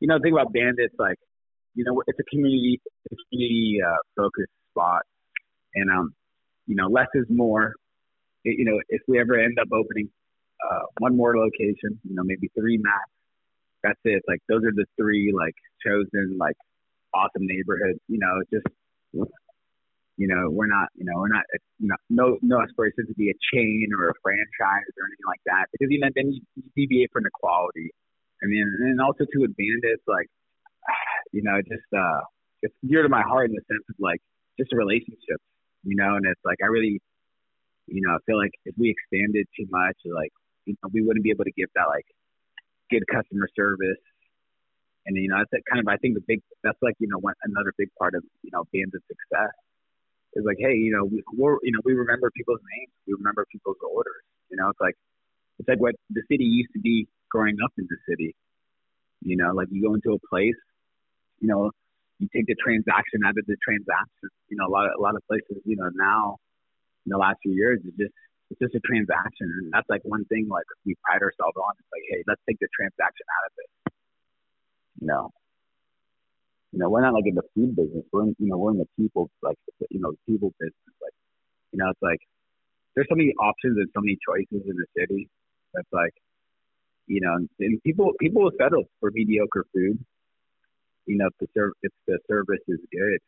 you 0.00 0.08
know 0.08 0.18
the 0.18 0.22
thing 0.22 0.32
about 0.32 0.52
Bandit's 0.52 0.94
like 0.98 1.18
you 1.74 1.84
know, 1.84 2.02
it's 2.06 2.18
a 2.18 2.22
community, 2.24 2.80
it's 3.04 3.20
a 3.20 3.24
community 3.28 3.78
uh, 3.84 3.96
focused 4.16 4.52
spot, 4.70 5.02
and 5.74 5.90
um, 5.90 6.14
you 6.66 6.76
know, 6.76 6.86
less 6.86 7.08
is 7.14 7.26
more. 7.28 7.74
It, 8.44 8.58
you 8.58 8.64
know, 8.64 8.80
if 8.88 9.02
we 9.08 9.18
ever 9.20 9.38
end 9.38 9.58
up 9.60 9.68
opening 9.72 10.08
uh, 10.62 10.82
one 10.98 11.16
more 11.16 11.36
location, 11.36 11.98
you 12.04 12.14
know, 12.14 12.22
maybe 12.24 12.48
three 12.58 12.78
max, 12.78 13.04
that's 13.82 13.98
it. 14.04 14.22
Like 14.28 14.40
those 14.48 14.62
are 14.64 14.72
the 14.74 14.86
three 14.96 15.32
like 15.36 15.54
chosen 15.84 16.38
like 16.38 16.56
awesome 17.12 17.46
neighborhoods. 17.46 17.98
You 18.08 18.18
know, 18.18 18.40
just 18.52 18.66
you 20.16 20.28
know, 20.28 20.50
we're 20.50 20.70
not, 20.70 20.88
you 20.94 21.04
know, 21.04 21.18
we're 21.18 21.32
not, 21.32 21.42
you 21.78 21.88
know, 21.88 21.98
no, 22.08 22.38
no 22.42 22.62
aspiration 22.62 23.06
to 23.06 23.14
be 23.14 23.30
a 23.30 23.36
chain 23.52 23.88
or 23.98 24.10
a 24.10 24.14
franchise 24.22 24.92
or 24.94 25.06
anything 25.10 25.26
like 25.26 25.42
that 25.46 25.66
because 25.72 25.90
you 25.90 25.98
know 25.98 26.08
then 26.14 26.30
you, 26.30 26.40
you 26.54 26.62
deviate 26.76 27.10
from 27.12 27.24
the 27.24 27.34
quality. 27.34 27.90
I 28.42 28.46
mean, 28.46 28.62
and 28.62 29.00
also 29.00 29.24
to 29.24 29.38
it, 29.42 30.00
like 30.06 30.28
you 31.32 31.42
know, 31.42 31.58
just 31.62 31.88
uh, 31.96 32.22
it's 32.62 32.74
dear 32.86 33.02
to 33.02 33.08
my 33.08 33.22
heart 33.22 33.50
in 33.50 33.56
the 33.56 33.64
sense 33.66 33.82
of 33.90 33.96
like 33.98 34.20
just 34.58 34.72
a 34.72 34.76
relationship, 34.76 35.42
you 35.82 35.96
know, 35.96 36.14
and 36.14 36.26
it's 36.26 36.40
like 36.44 36.58
I 36.62 36.66
really, 36.66 37.00
you 37.86 38.02
know, 38.06 38.14
I 38.14 38.18
feel 38.26 38.38
like 38.38 38.54
if 38.64 38.74
we 38.78 38.94
expanded 38.94 39.46
too 39.58 39.66
much, 39.70 39.98
like 40.06 40.30
you 40.64 40.74
know, 40.82 40.90
we 40.92 41.02
wouldn't 41.02 41.24
be 41.24 41.30
able 41.30 41.44
to 41.44 41.56
give 41.56 41.68
that 41.74 41.90
like 41.90 42.06
good 42.90 43.02
customer 43.10 43.48
service. 43.56 43.98
And 45.06 45.16
you 45.16 45.28
know, 45.28 45.38
that's 45.38 45.64
kind 45.70 45.80
of 45.80 45.88
I 45.88 45.96
think 45.98 46.14
the 46.14 46.24
big 46.26 46.40
that's 46.62 46.78
like 46.82 46.94
you 46.98 47.08
know 47.08 47.18
one 47.18 47.34
another 47.44 47.72
big 47.76 47.88
part 47.98 48.14
of 48.14 48.24
you 48.42 48.50
know 48.52 48.64
being 48.72 48.88
the 48.92 49.00
success 49.06 49.52
is 50.34 50.44
like 50.44 50.56
hey 50.58 50.74
you 50.74 50.90
know 50.90 51.04
we 51.04 51.22
we're, 51.36 51.58
you 51.62 51.72
know 51.72 51.80
we 51.84 51.92
remember 51.94 52.30
people's 52.34 52.60
names 52.74 52.90
we 53.06 53.14
remember 53.14 53.46
people's 53.52 53.76
orders 53.84 54.24
you 54.50 54.56
know 54.56 54.68
it's 54.68 54.80
like 54.80 54.96
it's 55.60 55.68
like 55.68 55.78
what 55.78 55.94
the 56.10 56.22
city 56.26 56.42
used 56.42 56.72
to 56.72 56.80
be 56.80 57.06
growing 57.30 57.56
up 57.62 57.70
in 57.78 57.86
the 57.88 57.96
city 58.08 58.34
you 59.22 59.36
know 59.36 59.52
like 59.52 59.68
you 59.70 59.82
go 59.82 59.94
into 59.94 60.10
a 60.10 60.18
place 60.28 60.58
you 61.44 61.48
know, 61.48 61.70
you 62.18 62.28
take 62.32 62.46
the 62.46 62.56
transaction 62.56 63.20
out 63.26 63.36
of 63.36 63.44
the 63.44 63.56
transaction. 63.60 64.32
You 64.48 64.56
know, 64.56 64.64
a 64.64 64.72
lot 64.72 64.86
of 64.86 64.92
a 64.98 65.02
lot 65.02 65.14
of 65.14 65.22
places, 65.28 65.60
you 65.64 65.76
know, 65.76 65.90
now 65.92 66.40
in 67.04 67.10
the 67.10 67.18
last 67.18 67.36
few 67.42 67.52
years, 67.52 67.80
it's 67.84 67.96
just 68.00 68.16
it's 68.48 68.60
just 68.60 68.74
a 68.74 68.80
transaction, 68.80 69.52
and 69.60 69.68
that's 69.68 69.88
like 69.92 70.00
one 70.04 70.24
thing 70.32 70.48
like 70.48 70.64
we 70.86 70.96
pride 71.04 71.20
ourselves 71.20 71.56
on. 71.60 71.72
It's 71.76 71.90
like, 71.92 72.06
hey, 72.08 72.24
let's 72.26 72.40
take 72.48 72.56
the 72.60 72.68
transaction 72.72 73.26
out 73.28 73.44
of 73.44 73.52
it. 73.60 73.68
You 75.00 75.08
know, 75.08 75.30
you 76.72 76.80
know, 76.80 76.90
we're 76.90 77.02
not 77.02 77.14
like 77.14 77.26
in 77.26 77.34
the 77.36 77.42
food 77.54 77.76
business. 77.76 78.04
We're 78.12 78.24
in, 78.24 78.36
you 78.38 78.48
know, 78.48 78.58
we're 78.58 78.72
in 78.72 78.78
the 78.78 78.88
people 78.98 79.30
like 79.42 79.56
you 79.90 80.00
know, 80.00 80.12
people 80.28 80.52
business. 80.60 80.96
Like, 81.02 81.14
you 81.72 81.78
know, 81.78 81.90
it's 81.90 82.02
like 82.02 82.20
there's 82.94 83.08
so 83.10 83.16
many 83.16 83.32
options 83.40 83.78
and 83.78 83.88
so 83.94 84.00
many 84.00 84.18
choices 84.26 84.66
in 84.68 84.76
the 84.76 84.86
city. 84.98 85.28
That's 85.74 85.88
like, 85.92 86.14
you 87.06 87.20
know, 87.22 87.46
and 87.60 87.82
people 87.84 88.12
people 88.20 88.42
will 88.44 88.56
settle 88.58 88.84
for 89.00 89.10
mediocre 89.12 89.66
food 89.74 89.98
you 91.06 91.18
know, 91.18 91.26
if 91.26 91.34
the, 91.40 91.46
serv- 91.54 91.74
if 91.82 91.92
the 92.06 92.18
service 92.28 92.62
is 92.68 92.78
good. 92.92 93.18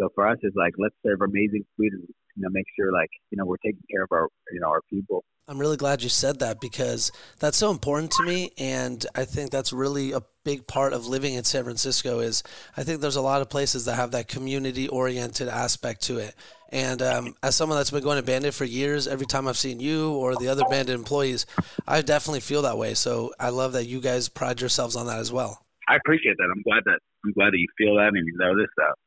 So 0.00 0.08
for 0.14 0.28
us, 0.28 0.38
it's 0.42 0.56
like 0.56 0.74
let's 0.78 0.94
serve 1.06 1.20
amazing 1.22 1.64
food 1.76 1.92
you 2.36 2.42
know 2.42 2.48
make 2.50 2.66
sure 2.76 2.92
like 2.92 3.10
you 3.30 3.36
know 3.36 3.44
we're 3.44 3.56
taking 3.58 3.82
care 3.90 4.02
of 4.02 4.12
our 4.12 4.28
you 4.52 4.60
know 4.60 4.68
our 4.68 4.80
people. 4.90 5.24
I'm 5.46 5.58
really 5.58 5.76
glad 5.76 6.02
you 6.02 6.08
said 6.08 6.38
that 6.38 6.58
because 6.58 7.12
that's 7.38 7.58
so 7.58 7.70
important 7.70 8.10
to 8.12 8.22
me, 8.22 8.52
and 8.56 9.04
I 9.14 9.26
think 9.26 9.50
that's 9.50 9.74
really 9.74 10.12
a 10.12 10.22
big 10.42 10.66
part 10.66 10.94
of 10.94 11.06
living 11.06 11.34
in 11.34 11.44
San 11.44 11.64
Francisco. 11.64 12.20
Is 12.20 12.42
I 12.76 12.82
think 12.82 13.00
there's 13.00 13.16
a 13.16 13.22
lot 13.22 13.42
of 13.42 13.50
places 13.50 13.84
that 13.84 13.96
have 13.96 14.12
that 14.12 14.28
community 14.28 14.88
oriented 14.88 15.48
aspect 15.48 16.02
to 16.02 16.18
it. 16.18 16.34
And 16.70 17.02
um, 17.02 17.34
as 17.42 17.54
someone 17.54 17.78
that's 17.78 17.90
been 17.90 18.02
going 18.02 18.16
to 18.16 18.22
Bandit 18.22 18.52
for 18.52 18.64
years, 18.64 19.06
every 19.06 19.26
time 19.26 19.46
I've 19.46 19.56
seen 19.56 19.78
you 19.78 20.12
or 20.12 20.34
the 20.34 20.48
other 20.48 20.64
Bandit 20.68 20.94
employees, 20.94 21.46
I 21.86 22.02
definitely 22.02 22.40
feel 22.40 22.62
that 22.62 22.78
way. 22.78 22.94
So 22.94 23.32
I 23.38 23.50
love 23.50 23.74
that 23.74 23.84
you 23.84 24.00
guys 24.00 24.28
pride 24.28 24.60
yourselves 24.60 24.96
on 24.96 25.06
that 25.06 25.18
as 25.18 25.30
well. 25.30 25.64
I 25.88 25.96
appreciate 25.96 26.36
that. 26.38 26.48
I'm 26.52 26.62
glad 26.62 26.82
that 26.86 26.98
I'm 27.24 27.32
glad 27.32 27.52
that 27.52 27.58
you 27.58 27.68
feel 27.78 27.94
that 27.96 28.08
and 28.08 28.26
you 28.26 28.34
know 28.38 28.56
this 28.56 28.66
stuff. 28.72 28.98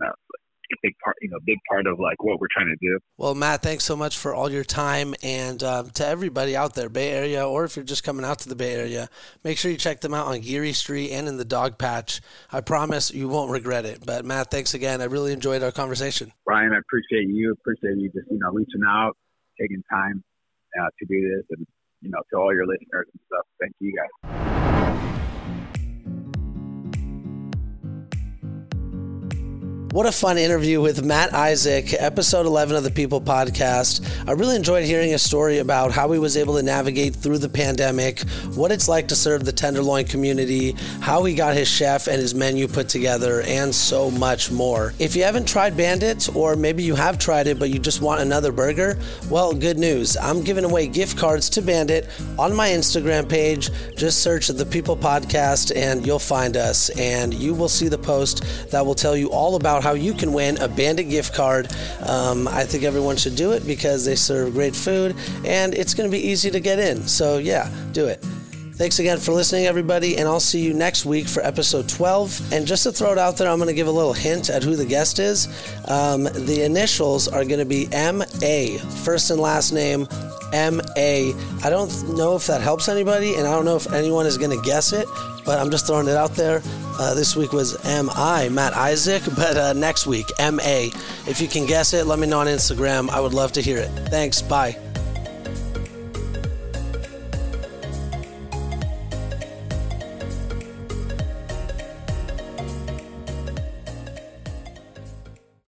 No, 0.00 0.12
a 0.72 0.76
big 0.82 0.94
part, 1.02 1.16
you 1.20 1.28
know, 1.28 1.38
big 1.44 1.58
part 1.68 1.86
of 1.86 1.98
like 1.98 2.22
what 2.22 2.40
we're 2.40 2.48
trying 2.52 2.68
to 2.68 2.86
do. 2.86 2.98
Well, 3.16 3.34
Matt, 3.34 3.62
thanks 3.62 3.84
so 3.84 3.96
much 3.96 4.16
for 4.16 4.34
all 4.34 4.50
your 4.50 4.64
time, 4.64 5.14
and 5.22 5.62
um, 5.62 5.90
to 5.90 6.06
everybody 6.06 6.56
out 6.56 6.74
there, 6.74 6.88
Bay 6.88 7.10
Area, 7.10 7.46
or 7.46 7.64
if 7.64 7.76
you're 7.76 7.84
just 7.84 8.04
coming 8.04 8.24
out 8.24 8.40
to 8.40 8.48
the 8.48 8.56
Bay 8.56 8.74
Area, 8.74 9.08
make 9.44 9.58
sure 9.58 9.70
you 9.70 9.76
check 9.76 10.00
them 10.00 10.14
out 10.14 10.26
on 10.26 10.40
Geary 10.40 10.72
Street 10.72 11.10
and 11.10 11.28
in 11.28 11.36
the 11.36 11.44
Dogpatch. 11.44 12.20
I 12.52 12.60
promise 12.60 13.12
you 13.12 13.28
won't 13.28 13.50
regret 13.50 13.84
it. 13.84 14.04
But 14.04 14.24
Matt, 14.24 14.50
thanks 14.50 14.74
again. 14.74 15.00
I 15.00 15.04
really 15.04 15.32
enjoyed 15.32 15.62
our 15.62 15.72
conversation. 15.72 16.32
Brian, 16.44 16.72
I 16.72 16.78
appreciate 16.78 17.28
you. 17.28 17.52
Appreciate 17.52 17.98
you 17.98 18.10
just 18.10 18.30
you 18.30 18.38
know 18.38 18.50
reaching 18.50 18.82
out, 18.86 19.16
taking 19.60 19.82
time 19.90 20.22
uh, 20.80 20.88
to 20.98 21.06
do 21.06 21.20
this, 21.20 21.44
and 21.50 21.66
you 22.00 22.10
know 22.10 22.20
to 22.30 22.38
all 22.38 22.52
your 22.52 22.66
listeners 22.66 23.06
and 23.12 23.20
stuff. 23.26 23.46
Thank 23.60 23.72
you 23.80 23.94
guys. 23.96 24.57
What 29.92 30.04
a 30.04 30.12
fun 30.12 30.36
interview 30.36 30.82
with 30.82 31.02
Matt 31.02 31.30
Ishak, 31.30 31.94
episode 31.98 32.44
11 32.44 32.76
of 32.76 32.84
the 32.84 32.90
People 32.90 33.22
Podcast. 33.22 34.06
I 34.28 34.32
really 34.32 34.54
enjoyed 34.54 34.84
hearing 34.84 35.14
a 35.14 35.18
story 35.18 35.60
about 35.60 35.92
how 35.92 36.12
he 36.12 36.18
was 36.18 36.36
able 36.36 36.56
to 36.56 36.62
navigate 36.62 37.16
through 37.16 37.38
the 37.38 37.48
pandemic, 37.48 38.20
what 38.54 38.70
it's 38.70 38.86
like 38.86 39.08
to 39.08 39.16
serve 39.16 39.46
the 39.46 39.52
Tenderloin 39.52 40.04
community, 40.04 40.72
how 41.00 41.24
he 41.24 41.34
got 41.34 41.56
his 41.56 41.68
chef 41.68 42.06
and 42.06 42.20
his 42.20 42.34
menu 42.34 42.68
put 42.68 42.90
together, 42.90 43.40
and 43.46 43.74
so 43.74 44.10
much 44.10 44.50
more. 44.50 44.92
If 44.98 45.16
you 45.16 45.22
haven't 45.24 45.48
tried 45.48 45.74
Bandit, 45.74 46.36
or 46.36 46.54
maybe 46.54 46.82
you 46.82 46.94
have 46.94 47.18
tried 47.18 47.46
it 47.46 47.58
but 47.58 47.70
you 47.70 47.78
just 47.78 48.02
want 48.02 48.20
another 48.20 48.52
burger, 48.52 48.98
well, 49.30 49.54
good 49.54 49.78
news. 49.78 50.18
I'm 50.18 50.44
giving 50.44 50.64
away 50.64 50.86
gift 50.86 51.16
cards 51.16 51.48
to 51.50 51.62
Bandit 51.62 52.10
on 52.38 52.54
my 52.54 52.68
Instagram 52.68 53.26
page. 53.26 53.70
Just 53.96 54.22
search 54.22 54.48
the 54.48 54.66
People 54.66 54.98
Podcast 54.98 55.74
and 55.74 56.06
you'll 56.06 56.18
find 56.18 56.58
us, 56.58 56.90
and 56.90 57.32
you 57.32 57.54
will 57.54 57.70
see 57.70 57.88
the 57.88 57.96
post 57.96 58.70
that 58.70 58.84
will 58.84 58.94
tell 58.94 59.16
you 59.16 59.30
all 59.30 59.56
about 59.56 59.77
how 59.80 59.92
you 59.92 60.12
can 60.14 60.32
win 60.32 60.56
a 60.58 60.68
Bandit 60.68 61.08
gift 61.08 61.34
card. 61.34 61.68
Um, 62.06 62.48
I 62.48 62.64
think 62.64 62.84
everyone 62.84 63.16
should 63.16 63.36
do 63.36 63.52
it 63.52 63.66
because 63.66 64.04
they 64.04 64.14
serve 64.14 64.52
great 64.52 64.76
food 64.76 65.16
and 65.44 65.74
it's 65.74 65.94
going 65.94 66.10
to 66.10 66.16
be 66.16 66.22
easy 66.22 66.50
to 66.50 66.60
get 66.60 66.78
in. 66.78 67.06
So, 67.06 67.38
yeah, 67.38 67.70
do 67.92 68.06
it. 68.06 68.24
Thanks 68.78 69.00
again 69.00 69.18
for 69.18 69.32
listening, 69.32 69.66
everybody, 69.66 70.18
and 70.18 70.28
I'll 70.28 70.38
see 70.38 70.60
you 70.60 70.72
next 70.72 71.04
week 71.04 71.26
for 71.26 71.44
episode 71.44 71.88
12. 71.88 72.52
And 72.52 72.64
just 72.64 72.84
to 72.84 72.92
throw 72.92 73.10
it 73.10 73.18
out 73.18 73.36
there, 73.36 73.50
I'm 73.50 73.58
going 73.58 73.66
to 73.66 73.74
give 73.74 73.88
a 73.88 73.90
little 73.90 74.12
hint 74.12 74.50
at 74.50 74.62
who 74.62 74.76
the 74.76 74.86
guest 74.86 75.18
is. 75.18 75.48
Um, 75.88 76.22
the 76.22 76.62
initials 76.64 77.26
are 77.26 77.44
going 77.44 77.58
to 77.58 77.64
be 77.64 77.88
M 77.90 78.22
A, 78.40 78.78
first 79.02 79.32
and 79.32 79.40
last 79.40 79.72
name 79.72 80.06
M 80.52 80.80
A. 80.96 81.32
I 81.64 81.70
don't 81.70 82.16
know 82.16 82.36
if 82.36 82.46
that 82.46 82.60
helps 82.60 82.88
anybody, 82.88 83.34
and 83.34 83.48
I 83.48 83.50
don't 83.50 83.64
know 83.64 83.74
if 83.74 83.92
anyone 83.92 84.26
is 84.26 84.38
going 84.38 84.56
to 84.56 84.64
guess 84.64 84.92
it, 84.92 85.08
but 85.48 85.58
I'm 85.58 85.70
just 85.70 85.86
throwing 85.86 86.08
it 86.08 86.16
out 86.16 86.34
there. 86.34 86.60
Uh, 87.00 87.14
this 87.14 87.34
week 87.34 87.54
was 87.54 87.74
M 87.86 88.10
I, 88.14 88.50
Matt 88.50 88.74
Ishak, 88.74 89.34
but 89.36 89.56
uh, 89.56 89.72
next 89.72 90.06
week, 90.06 90.26
M 90.38 90.60
A. 90.60 90.92
If 91.26 91.40
you 91.40 91.48
can 91.48 91.64
guess 91.64 91.94
it, 91.94 92.04
let 92.04 92.18
me 92.18 92.26
know 92.26 92.40
on 92.40 92.46
Instagram. 92.48 93.08
I 93.08 93.18
would 93.18 93.32
love 93.32 93.52
to 93.52 93.62
hear 93.62 93.78
it. 93.78 93.88
Thanks. 94.10 94.42
Bye. 94.42 94.76